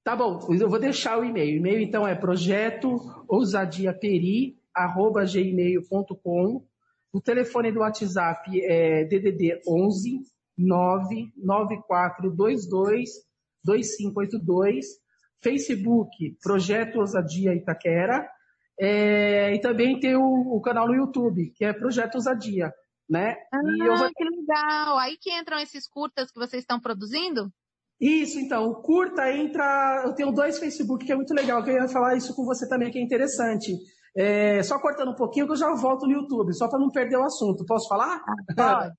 Tá 0.04 0.16
bom, 0.16 0.40
eu 0.54 0.70
vou 0.70 0.80
deixar 0.80 1.18
o 1.18 1.26
e-mail. 1.26 1.56
O 1.56 1.58
e-mail 1.58 1.82
então 1.82 2.08
é 2.08 2.14
projeto 2.14 3.00
ousadiaperi, 3.28 4.56
arroba 4.72 5.26
gmail.com 5.26 6.64
O 7.12 7.20
telefone 7.20 7.72
do 7.72 7.80
WhatsApp 7.80 8.64
é 8.64 9.06
DDD 9.06 9.60
11 9.68 10.22
99422 10.56 13.10
2582. 13.64 15.09
Facebook, 15.42 16.38
Projeto 16.42 17.00
Ousadia 17.00 17.54
Itaquera. 17.54 18.28
É, 18.80 19.54
e 19.54 19.60
também 19.60 20.00
tem 20.00 20.16
o, 20.16 20.56
o, 20.56 20.62
canal 20.62 20.88
no 20.88 20.96
YouTube, 20.96 21.52
que 21.54 21.66
é 21.66 21.74
Projeto 21.74 22.16
Ousadia, 22.16 22.74
né? 23.10 23.36
Ah, 23.54 24.10
que 24.16 24.24
legal! 24.24 24.98
Aí 24.98 25.18
que 25.18 25.32
entram 25.32 25.60
esses 25.60 25.86
curtas 25.86 26.32
que 26.32 26.40
vocês 26.40 26.64
estão 26.64 26.80
produzindo? 26.80 27.52
Isso, 28.00 28.40
então, 28.40 28.70
o 28.70 28.76
curta 28.82 29.30
entra. 29.34 30.04
Eu 30.06 30.14
tenho 30.14 30.32
dois 30.32 30.58
Facebook 30.58 31.06
que 31.06 31.12
é 31.12 31.16
muito 31.16 31.34
legal, 31.34 31.62
que 31.62 31.70
eu 31.70 31.76
ia 31.76 31.90
falar 31.90 32.16
isso 32.16 32.34
com 32.34 32.46
você 32.46 32.68
também, 32.70 32.90
que 32.90 32.98
é 32.98 33.02
interessante. 33.02 33.76
É, 34.16 34.64
só 34.64 34.80
cortando 34.80 35.12
um 35.12 35.16
pouquinho 35.16 35.46
que 35.46 35.52
eu 35.52 35.58
já 35.58 35.74
volto 35.76 36.08
no 36.08 36.14
YouTube, 36.14 36.54
só 36.54 36.70
para 36.70 36.80
não 36.80 36.90
perder 36.90 37.18
o 37.18 37.24
assunto. 37.24 37.66
Posso 37.66 37.90
falar? 37.90 38.22
Ah, 38.58 38.80
pode. 38.80 38.94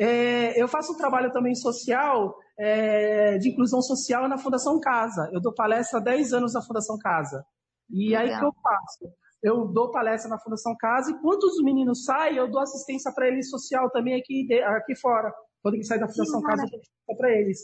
É, 0.00 0.60
eu 0.60 0.66
faço 0.66 0.94
um 0.94 0.96
trabalho 0.96 1.30
também 1.30 1.54
social, 1.54 2.34
é, 2.58 3.36
de 3.36 3.50
inclusão 3.50 3.82
social 3.82 4.26
na 4.26 4.38
Fundação 4.38 4.80
Casa. 4.80 5.28
Eu 5.30 5.42
dou 5.42 5.52
palestra 5.52 5.98
há 5.98 6.02
10 6.02 6.32
anos 6.32 6.54
na 6.54 6.62
Fundação 6.62 6.96
Casa. 6.98 7.44
E 7.90 8.16
Legal. 8.16 8.22
aí 8.22 8.38
que 8.38 8.44
eu 8.46 8.52
faço? 8.62 9.14
Eu 9.42 9.66
dou 9.66 9.90
palestra 9.90 10.30
na 10.30 10.38
Fundação 10.38 10.74
Casa 10.78 11.10
e 11.10 11.20
quando 11.20 11.44
os 11.44 11.62
meninos 11.62 12.04
saem, 12.04 12.38
eu 12.38 12.50
dou 12.50 12.62
assistência 12.62 13.12
para 13.12 13.28
eles 13.28 13.50
social 13.50 13.90
também 13.90 14.18
aqui, 14.18 14.48
aqui 14.62 14.96
fora. 14.96 15.30
Quando 15.62 15.74
eles 15.74 15.86
saem 15.86 16.00
da 16.00 16.08
Fundação 16.08 16.40
Sim, 16.40 16.46
Casa, 16.46 16.62
eu 16.62 16.70
dou 16.70 16.80
assistência 16.80 17.16
para 17.18 17.30
eles. 17.32 17.58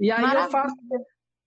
E 0.00 0.10
aí 0.10 0.34
eu 0.36 0.50
faço, 0.50 0.74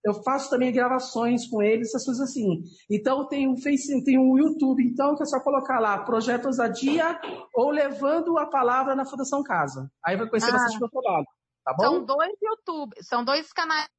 eu 0.08 0.24
faço 0.24 0.50
também 0.50 0.72
gravações 0.72 1.46
com 1.48 1.62
eles, 1.62 1.90
essas 1.90 2.06
coisas 2.06 2.30
assim. 2.30 2.64
Então 2.90 3.28
tem 3.28 3.48
um 3.48 3.58
Face, 3.58 4.04
tem 4.06 4.18
um 4.18 4.38
YouTube, 4.38 4.82
então, 4.84 5.16
que 5.16 5.24
é 5.24 5.26
só 5.26 5.40
colocar 5.42 5.80
lá 5.80 6.04
Projeto 6.06 6.46
Ousadia 6.46 7.20
ou 7.54 7.70
Levando 7.70 8.38
a 8.38 8.46
Palavra 8.46 8.96
na 8.96 9.06
Fundação 9.06 9.44
Casa. 9.44 9.92
Aí 10.06 10.16
vai 10.16 10.30
conhecer 10.30 10.50
ah. 10.50 10.54
bastante 10.54 10.80
meu 10.80 10.90
trabalho. 10.90 11.26
Tá 11.66 11.74
bom? 11.74 11.84
São 11.84 12.06
dois 12.06 12.34
YouTube, 12.42 12.96
são 13.02 13.26
dois 13.26 13.52
canais. 13.52 13.90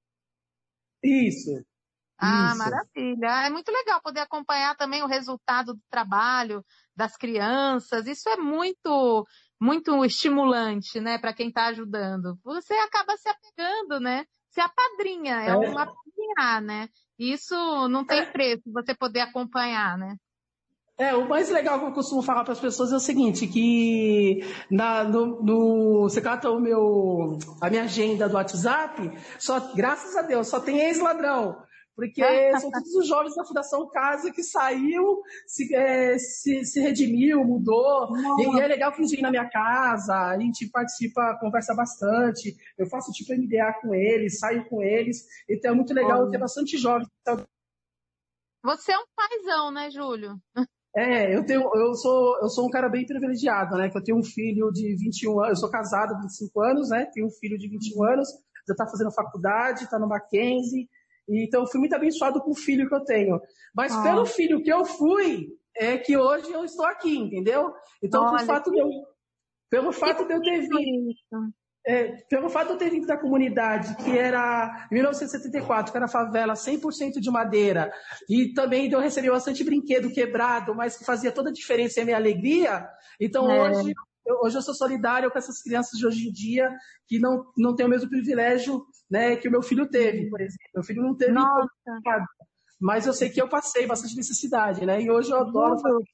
Isso. 1.05 1.63
Ah, 2.19 2.49
Isso. 2.49 2.59
maravilha. 2.59 3.47
É 3.47 3.51
muito 3.51 3.71
legal 3.71 4.01
poder 4.03 4.21
acompanhar 4.21 4.75
também 4.77 5.03
o 5.03 5.07
resultado 5.07 5.75
do 5.75 5.83
trabalho 5.91 6.65
das 6.97 7.17
crianças. 7.17 8.07
Isso 8.07 8.29
é 8.31 8.37
muito, 8.37 9.27
muito 9.61 10.05
estimulante, 10.05 11.01
né, 11.01 11.19
para 11.19 11.35
quem 11.35 11.49
está 11.49 11.67
ajudando. 11.67 12.39
Você 12.43 12.75
acaba 12.75 13.17
se 13.17 13.29
apegando, 13.29 14.01
né? 14.01 14.25
Se 14.59 14.63
apadrinha, 14.63 15.41
é, 15.41 15.49
é. 15.51 15.57
um 15.57 15.79
apadrinhar, 15.79 16.61
né? 16.61 16.89
Isso 17.17 17.55
não 17.87 18.05
tem 18.05 18.19
é. 18.19 18.27
preço, 18.27 18.63
você 18.67 18.93
poder 18.93 19.21
acompanhar, 19.21 19.97
né? 19.97 20.17
É, 20.99 21.15
o 21.15 21.29
mais 21.29 21.49
legal 21.49 21.79
que 21.79 21.87
eu 21.87 21.93
costumo 21.93 22.23
falar 22.23 22.43
para 22.43 22.55
as 22.55 22.59
pessoas 22.59 22.91
é 22.91 22.97
o 22.97 23.01
seguinte, 23.01 23.47
que 23.47 24.45
na, 24.69 25.05
no, 25.05 25.41
no, 25.45 26.03
você 26.09 26.21
cata 26.21 26.51
o 26.51 26.59
meu, 26.59 27.39
a 27.61 27.71
minha 27.71 27.85
agenda 27.85 28.29
do 28.29 28.35
WhatsApp, 28.35 29.13
só, 29.39 29.61
graças 29.77 30.17
a 30.17 30.23
Deus, 30.23 30.49
só 30.49 30.59
tem 30.59 30.81
ex-ladrão. 30.81 31.63
Porque 31.99 32.23
são 32.61 32.71
todos 32.71 32.95
os 32.95 33.09
jovens 33.09 33.35
da 33.35 33.45
Fundação 33.45 33.89
Casa 33.89 34.31
que 34.31 34.41
saiu, 34.41 35.21
se, 35.49 35.75
é, 35.75 36.17
se, 36.17 36.65
se, 36.65 36.81
redimiu, 36.81 37.45
mudou. 37.45 38.17
E, 38.39 38.57
e, 38.57 38.61
é 38.61 38.69
legal 38.69 38.93
que 38.93 39.01
eles 39.01 39.11
vêm 39.11 39.21
na 39.21 39.33
minha 39.33 39.51
casa, 39.51 40.15
a 40.15 40.39
gente 40.39 40.69
participa, 40.69 41.37
conversa 41.41 41.75
bastante. 41.75 42.57
Eu 42.79 42.87
faço 42.87 43.11
tipo 43.11 43.35
MDA 43.35 43.75
com 43.83 43.93
eles, 43.93 44.39
saio 44.39 44.65
com 44.69 44.81
eles. 44.81 45.27
Então 45.51 45.73
é 45.73 45.75
muito 45.75 45.93
legal 45.93 46.31
ter 46.31 46.39
bastante 46.39 46.79
jovens. 46.79 47.09
Você 48.63 48.93
é 48.93 48.97
um 48.97 49.07
paizão, 49.17 49.73
né, 49.73 49.91
Júlio? 49.91 50.41
É, 50.95 51.35
eu 51.35 51.45
tenho, 51.45 51.69
eu 51.75 51.95
sou, 51.95 52.39
eu 52.41 52.49
sou 52.49 52.67
um 52.69 52.71
cara 52.71 52.89
bem 52.89 53.05
privilegiado, 53.07 53.77
né? 53.77 53.91
Que 53.91 53.99
eu 53.99 54.05
tenho 54.05 54.19
um 54.19 54.25
filho 54.25 54.71
de 54.71 54.95
21 54.95 55.41
anos, 55.41 55.49
eu 55.51 55.57
sou 55.57 55.71
casado 55.71 56.15
há 56.15 56.21
25 56.21 56.61
anos, 56.61 56.91
né? 56.91 57.07
Tenho 57.13 57.27
um 57.27 57.31
filho 57.41 57.59
de 57.59 57.69
21 57.69 58.05
anos, 58.05 58.29
já 58.69 58.73
está 58.73 58.87
fazendo 58.87 59.11
faculdade, 59.11 59.83
está 59.83 59.99
no 59.99 60.07
Mackenzie, 60.07 60.89
então, 61.29 61.63
eu 61.63 61.67
fui 61.67 61.81
muito 61.81 61.95
abençoado 61.95 62.41
com 62.41 62.51
o 62.51 62.57
filho 62.57 62.89
que 62.89 62.95
eu 62.95 63.05
tenho. 63.05 63.41
Mas 63.75 63.93
ah. 63.93 64.03
pelo 64.03 64.25
filho 64.25 64.63
que 64.63 64.73
eu 64.73 64.85
fui, 64.85 65.49
é 65.77 65.97
que 65.97 66.17
hoje 66.17 66.51
eu 66.53 66.65
estou 66.65 66.87
aqui, 66.87 67.17
entendeu? 67.17 67.73
Então, 68.03 68.23
Olha, 68.23 68.37
pelo 68.37 68.47
fato, 68.47 68.71
de 68.71 68.79
eu, 68.79 68.89
pelo 69.71 69.93
fato 69.93 70.27
de 70.27 70.35
eu 70.35 70.41
ter 70.41 70.61
vindo. 70.61 71.15
É, 71.87 72.17
pelo 72.29 72.51
fato 72.51 72.67
de 72.67 72.73
eu 72.75 72.79
ter 72.79 72.91
vindo 72.91 73.07
da 73.07 73.17
comunidade, 73.17 73.97
que 73.97 74.19
era 74.19 74.87
em 74.91 74.95
1974, 74.97 75.91
que 75.91 75.97
era 75.97 76.09
favela 76.09 76.53
100% 76.53 77.15
de 77.19 77.31
madeira, 77.31 77.91
e 78.29 78.53
também 78.53 78.91
eu 78.91 79.01
recebi 79.01 79.31
bastante 79.31 79.65
brinquedo 79.65 80.13
quebrado, 80.13 80.75
mas 80.75 80.99
que 80.99 81.05
fazia 81.05 81.33
toda 81.33 81.49
a 81.49 81.53
diferença 81.53 81.99
e 81.99 82.03
a 82.03 82.05
minha 82.05 82.17
alegria, 82.17 82.87
então 83.19 83.51
é. 83.51 83.71
hoje 83.71 83.95
eu, 84.29 84.41
hoje 84.43 84.57
eu 84.57 84.63
sou 84.63 84.75
solidário 84.75 85.31
com 85.31 85.39
essas 85.39 85.63
crianças 85.63 85.99
de 85.99 86.07
hoje 86.07 86.29
em 86.29 86.33
dia 86.33 86.71
que 87.07 87.19
não, 87.19 87.51
não 87.57 87.75
têm 87.75 87.87
o 87.87 87.89
mesmo 87.89 88.09
privilégio 88.09 88.85
né, 89.11 89.37
que 89.37 89.49
o 89.49 89.51
meu 89.51 89.63
filho 89.63 89.89
teve, 89.89 90.29
por 90.29 90.41
exemplo. 90.41 90.71
Meu 90.75 90.85
filho 90.85 91.03
não 91.03 91.17
teve 91.17 91.33
Nossa. 91.33 91.69
mas 92.81 93.07
eu 93.07 93.13
sei 93.13 93.31
que 93.31 93.41
eu 93.41 93.49
passei 93.49 93.87
bastante 93.87 94.17
necessidade, 94.17 94.85
né? 94.85 95.01
E 95.01 95.11
hoje 95.11 95.31
eu 95.31 95.39
adoro 95.39 95.79
fazer 95.81 96.05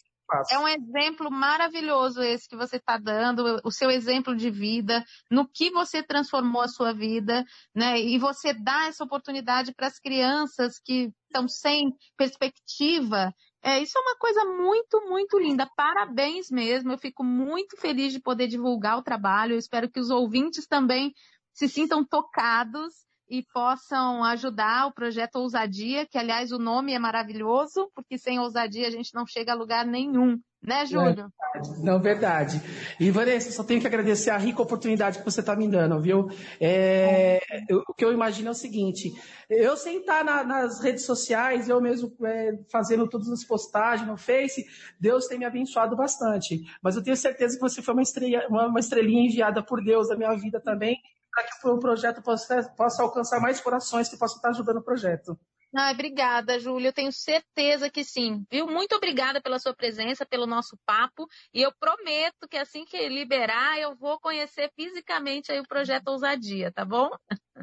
é 0.51 0.59
um 0.59 0.67
exemplo 0.67 1.31
maravilhoso 1.31 2.23
esse 2.23 2.49
que 2.49 2.57
você 2.57 2.77
está 2.77 2.97
dando, 2.97 3.61
o 3.63 3.71
seu 3.71 3.91
exemplo 3.91 4.35
de 4.35 4.51
vida, 4.51 5.05
no 5.31 5.47
que 5.47 5.71
você 5.71 6.03
transformou 6.03 6.63
a 6.63 6.69
sua 6.69 6.93
vida, 6.93 7.45
né? 7.75 8.01
E 8.01 8.19
você 8.19 8.53
dá 8.53 8.87
essa 8.87 9.05
oportunidade 9.05 9.75
para 9.75 9.87
as 9.87 9.99
crianças 9.99 10.79
que 10.83 11.13
estão 11.27 11.47
sem 11.47 11.95
perspectiva. 12.17 13.33
É, 13.67 13.81
isso 13.81 13.97
é 13.97 14.01
uma 14.03 14.17
coisa 14.17 14.45
muito, 14.45 15.09
muito 15.09 15.39
linda. 15.39 15.67
Parabéns 15.75 16.51
mesmo. 16.51 16.93
Eu 16.93 16.99
fico 16.99 17.25
muito 17.25 17.79
feliz 17.79 18.13
de 18.13 18.21
poder 18.21 18.47
divulgar 18.47 18.99
o 18.99 19.03
trabalho. 19.03 19.55
Eu 19.55 19.59
espero 19.59 19.91
que 19.91 19.99
os 19.99 20.11
ouvintes 20.11 20.67
também 20.67 21.15
se 21.51 21.67
sintam 21.67 22.05
tocados 22.05 22.93
e 23.27 23.43
possam 23.55 24.23
ajudar 24.23 24.87
o 24.87 24.93
projeto 24.93 25.37
Ousadia, 25.37 26.07
que 26.07 26.19
aliás 26.19 26.53
o 26.53 26.59
nome 26.59 26.93
é 26.93 26.99
maravilhoso, 26.99 27.91
porque 27.95 28.19
sem 28.19 28.39
ousadia 28.39 28.87
a 28.87 28.91
gente 28.91 29.15
não 29.15 29.27
chega 29.27 29.53
a 29.53 29.57
lugar 29.57 29.87
nenhum. 29.87 30.39
Né, 30.67 30.87
Júlio? 30.87 31.31
É, 31.55 31.61
não, 31.83 32.01
verdade. 32.01 32.59
E, 32.99 33.11
Vanessa, 33.11 33.53
só 33.53 33.63
tenho 33.63 33.83
que 33.83 33.87
agradecer 33.87 34.31
a 34.31 34.39
rica 34.39 34.63
oportunidade 34.63 35.19
que 35.19 35.25
você 35.25 35.41
está 35.41 35.55
me 35.55 35.69
dando, 35.69 36.01
viu? 36.01 36.29
É, 36.59 37.39
eu, 37.69 37.83
o 37.87 37.93
que 37.93 38.03
eu 38.03 38.13
imagino 38.13 38.49
é 38.49 38.51
o 38.53 38.55
seguinte: 38.55 39.13
eu 39.51 39.77
sentar 39.77 40.25
na, 40.25 40.43
nas 40.43 40.81
redes 40.81 41.05
sociais, 41.05 41.69
eu 41.69 41.81
mesmo 41.83 42.11
é, 42.25 42.53
fazendo 42.73 43.07
todas 43.07 43.29
as 43.29 43.45
postagens 43.45 44.09
no 44.09 44.17
Face, 44.17 44.65
Deus 44.99 45.27
tem 45.27 45.39
me 45.39 45.45
abençoado 45.45 45.95
bastante. 45.95 46.63
Mas 46.83 46.97
eu 46.97 47.03
tenho 47.03 47.17
certeza 47.17 47.57
que 47.57 47.61
você 47.61 47.83
foi 47.83 47.93
uma, 47.93 48.03
estrela, 48.03 48.47
uma, 48.49 48.67
uma 48.67 48.81
estrelinha 48.81 49.27
enviada 49.27 49.63
por 49.63 49.85
Deus 49.85 50.09
na 50.09 50.17
minha 50.17 50.35
vida 50.35 50.59
também, 50.61 50.97
para 51.31 51.45
que 51.45 51.69
o 51.69 51.79
projeto 51.79 52.23
possa, 52.23 52.63
possa 52.75 53.03
alcançar 53.03 53.39
mais 53.39 53.61
corações 53.61 54.09
que 54.09 54.17
possam 54.17 54.37
estar 54.37 54.49
ajudando 54.49 54.79
o 54.79 54.85
projeto. 54.85 55.39
Ai, 55.77 55.93
obrigada, 55.93 56.59
Júlia. 56.61 56.89
Eu 56.89 56.93
tenho 56.93 57.11
certeza 57.11 57.91
que 57.91 58.05
sim. 58.05 58.45
Viu? 58.51 58.67
Muito 58.67 58.95
obrigada 58.95 59.41
pela 59.41 59.59
sua 59.59 59.75
presença, 59.75 60.25
pelo 60.25 60.47
nosso 60.47 60.79
papo. 60.87 61.27
E 61.53 61.61
eu 61.63 61.73
prometo 61.81 62.49
que 62.49 62.57
assim 62.57 62.85
que 62.85 63.09
liberar, 63.09 63.81
eu 63.81 63.97
vou 63.97 64.21
conhecer 64.21 64.71
fisicamente 64.77 65.51
aí 65.51 65.59
o 65.59 65.67
projeto 65.67 66.09
Ousadia, 66.09 66.71
tá 66.73 66.85
bom? 66.85 67.11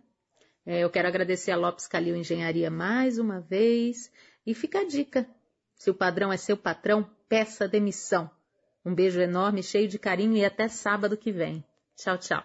É, 0.66 0.84
eu 0.84 0.90
quero 0.90 1.08
agradecer 1.08 1.52
a 1.52 1.58
Lopes 1.58 1.88
Calil 1.88 2.16
Engenharia 2.16 2.70
mais 2.70 3.18
uma 3.18 3.42
vez. 3.42 4.12
E 4.46 4.54
fica 4.54 4.82
a 4.82 4.86
dica: 4.86 5.28
se 5.74 5.90
o 5.90 5.94
padrão 5.94 6.32
é 6.32 6.38
seu 6.38 6.56
patrão, 6.56 7.10
peça 7.28 7.68
demissão. 7.68 8.30
Um 8.86 8.94
beijo 8.96 9.20
enorme, 9.20 9.62
cheio 9.62 9.88
de 9.88 10.00
carinho 10.00 10.36
e 10.36 10.46
até 10.46 10.68
sábado 10.68 11.18
que 11.18 11.32
vem. 11.32 11.64
Tchau, 11.96 12.18
tchau. 12.18 12.44